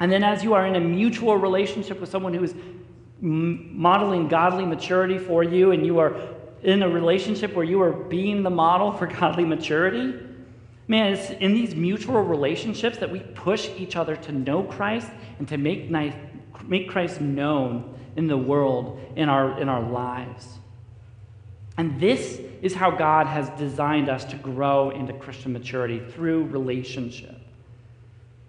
And 0.00 0.10
then, 0.10 0.24
as 0.24 0.42
you 0.42 0.52
are 0.54 0.66
in 0.66 0.74
a 0.74 0.80
mutual 0.80 1.36
relationship 1.36 2.00
with 2.00 2.10
someone 2.10 2.34
who 2.34 2.42
is 2.42 2.56
modeling 3.20 4.26
godly 4.26 4.66
maturity 4.66 5.18
for 5.18 5.44
you, 5.44 5.70
and 5.70 5.86
you 5.86 6.00
are 6.00 6.16
in 6.62 6.82
a 6.82 6.88
relationship 6.88 7.54
where 7.54 7.64
you 7.64 7.82
are 7.82 7.92
being 7.92 8.42
the 8.42 8.50
model 8.50 8.92
for 8.92 9.06
godly 9.20 9.44
maturity, 9.44 10.18
man, 10.88 11.12
it's 11.12 11.30
in 11.30 11.54
these 11.54 11.74
mutual 11.74 12.22
relationships 12.22 12.98
that 12.98 13.10
we 13.10 13.20
push 13.20 13.68
each 13.76 13.96
other 13.96 14.16
to 14.16 14.32
know 14.32 14.62
Christ 14.62 15.08
and 15.38 15.48
to 15.48 15.56
make, 15.56 15.90
make 16.64 16.88
Christ 16.88 17.20
known 17.20 17.98
in 18.16 18.26
the 18.26 18.36
world, 18.36 19.00
in 19.16 19.28
our, 19.28 19.58
in 19.60 19.68
our 19.68 19.82
lives. 19.82 20.46
And 21.78 21.98
this 21.98 22.40
is 22.60 22.74
how 22.74 22.90
God 22.90 23.26
has 23.26 23.48
designed 23.58 24.08
us 24.08 24.24
to 24.26 24.36
grow 24.36 24.90
into 24.90 25.12
Christian 25.14 25.52
maturity 25.52 26.00
through 26.10 26.44
relationship. 26.44 27.36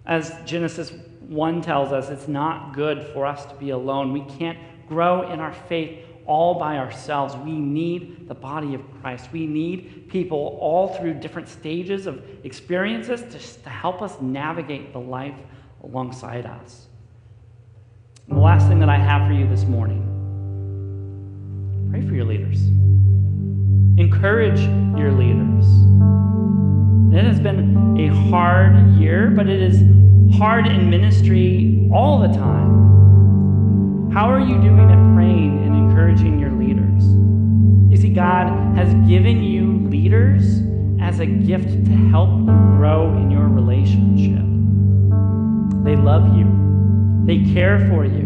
As 0.06 0.36
Genesis 0.46 0.92
1 1.22 1.62
tells 1.62 1.94
us, 1.94 2.10
it's 2.10 2.28
not 2.28 2.76
good 2.76 3.08
for 3.14 3.26
us 3.26 3.46
to 3.46 3.56
be 3.56 3.70
alone. 3.70 4.12
We 4.12 4.26
can't 4.38 4.60
grow 4.90 5.32
in 5.32 5.40
our 5.40 5.54
faith 5.54 6.00
all 6.26 6.60
by 6.60 6.78
ourselves. 6.78 7.36
We 7.36 7.54
need 7.54 8.28
the 8.28 8.36
body 8.36 8.74
of 8.76 8.82
Christ. 9.02 9.30
We 9.32 9.46
need 9.46 10.10
people 10.10 10.58
all 10.60 10.90
through 10.96 11.16
different 11.16 11.48
stages 11.48 12.08
of 12.08 12.24
experiences 12.44 13.22
to, 13.22 13.64
to 13.64 13.70
help 13.70 14.02
us 14.02 14.20
navigate 14.22 14.94
the 14.94 15.00
life 15.00 15.36
alongside 15.84 16.46
us. 16.46 16.88
And 18.28 18.38
the 18.38 18.42
last 18.42 18.68
thing 18.68 18.80
that 18.80 18.90
I 18.90 18.98
have 18.98 19.28
for 19.28 19.34
you 19.34 19.48
this 19.48 19.64
morning 19.66 20.10
pray 21.92 22.02
for 22.08 22.16
your 22.16 22.26
leaders, 22.26 22.62
encourage 24.00 24.60
your 24.98 25.12
leaders. 25.12 25.66
It 27.14 27.24
has 27.26 27.40
been 27.40 27.98
a 28.00 28.08
hard 28.30 28.96
year, 28.96 29.30
but 29.30 29.48
it 29.48 29.62
is 29.62 29.84
hard 30.36 30.66
in 30.66 30.90
ministry 30.90 31.90
all 31.94 32.20
the 32.20 32.30
time. 32.30 34.12
How 34.12 34.30
are 34.30 34.40
you 34.40 34.60
doing 34.62 34.90
at 34.90 35.16
praying 35.16 35.64
encouraging 35.94 36.40
your 36.40 36.52
leaders? 36.52 37.04
You 37.92 37.98
see, 37.98 38.10
God 38.10 38.48
has 38.76 38.92
given 39.08 39.44
you 39.44 39.88
leaders 39.90 40.62
as 41.00 41.20
a 41.20 41.26
gift 41.28 41.70
to 41.86 41.92
help 42.10 42.32
you 42.40 42.46
grow 42.46 43.16
in 43.18 43.30
your 43.30 43.48
relationship. 43.48 44.42
They 45.84 45.96
love 45.96 46.36
you, 46.36 46.50
they 47.28 47.54
care 47.54 47.78
for 47.90 48.06
you. 48.06 48.26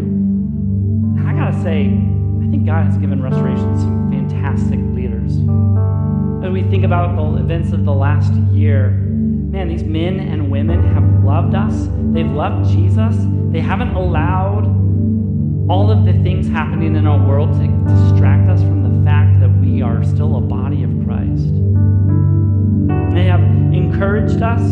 And 1.18 1.28
I 1.28 1.34
gotta 1.34 1.62
say, 1.62 1.88
I 1.88 2.50
think 2.50 2.64
God 2.64 2.86
has 2.86 2.96
given 2.96 3.22
Restoration 3.22 3.78
some 3.78 4.10
fantastic 4.10 4.78
leaders. 4.94 5.36
As 6.42 6.50
we 6.50 6.62
think 6.70 6.84
about 6.84 7.16
the 7.16 7.42
events 7.42 7.72
of 7.72 7.84
the 7.84 7.92
last 7.92 8.32
year, 8.50 8.92
man, 8.92 9.68
these 9.68 9.84
men 9.84 10.20
and 10.20 10.50
women 10.50 10.82
have 10.94 11.22
loved 11.22 11.54
us. 11.54 11.88
They've 12.14 12.30
loved 12.30 12.70
Jesus. 12.70 13.14
They 13.52 13.60
haven't 13.60 13.90
allowed 13.90 14.77
all 15.68 15.90
of 15.90 16.06
the 16.06 16.14
things 16.22 16.48
happening 16.48 16.96
in 16.96 17.06
our 17.06 17.18
world 17.18 17.52
to 17.52 17.66
distract 17.86 18.48
us 18.48 18.60
from 18.60 18.82
the 18.82 19.04
fact 19.04 19.38
that 19.40 19.50
we 19.60 19.82
are 19.82 20.02
still 20.02 20.36
a 20.36 20.40
body 20.40 20.82
of 20.82 20.90
Christ. 21.04 21.52
They 23.14 23.24
have 23.24 23.40
encouraged 23.40 24.40
us. 24.42 24.62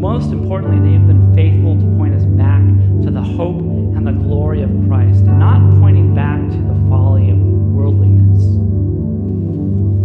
Most 0.00 0.32
importantly, 0.32 0.80
they 0.88 0.94
have 0.94 1.06
been 1.06 1.34
faithful 1.34 1.76
to 1.76 1.84
point 1.98 2.14
us 2.14 2.24
back 2.24 2.62
to 3.02 3.10
the 3.10 3.20
hope 3.20 3.58
and 3.58 4.06
the 4.06 4.12
glory 4.12 4.62
of 4.62 4.70
Christ, 4.88 5.20
and 5.20 5.38
not 5.38 5.60
pointing 5.80 6.14
back 6.14 6.40
to 6.40 6.56
the 6.56 6.88
folly 6.88 7.30
of 7.30 7.36
worldliness. 7.38 8.42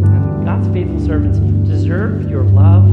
And 0.10 0.46
God's 0.46 0.68
faithful 0.74 1.00
servants 1.00 1.40
deserve 1.70 2.30
your 2.30 2.44
love, 2.44 2.84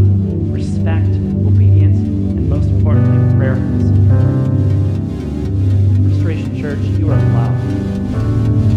respect, 0.53 1.09
obedience, 1.09 1.99
and 1.99 2.49
most 2.49 2.69
importantly, 2.69 3.37
prayerfulness. 3.37 4.70
Restoration 6.41 6.61
Church, 6.61 6.99
you 6.99 7.11
are 7.11 7.17
loved. 7.35 8.70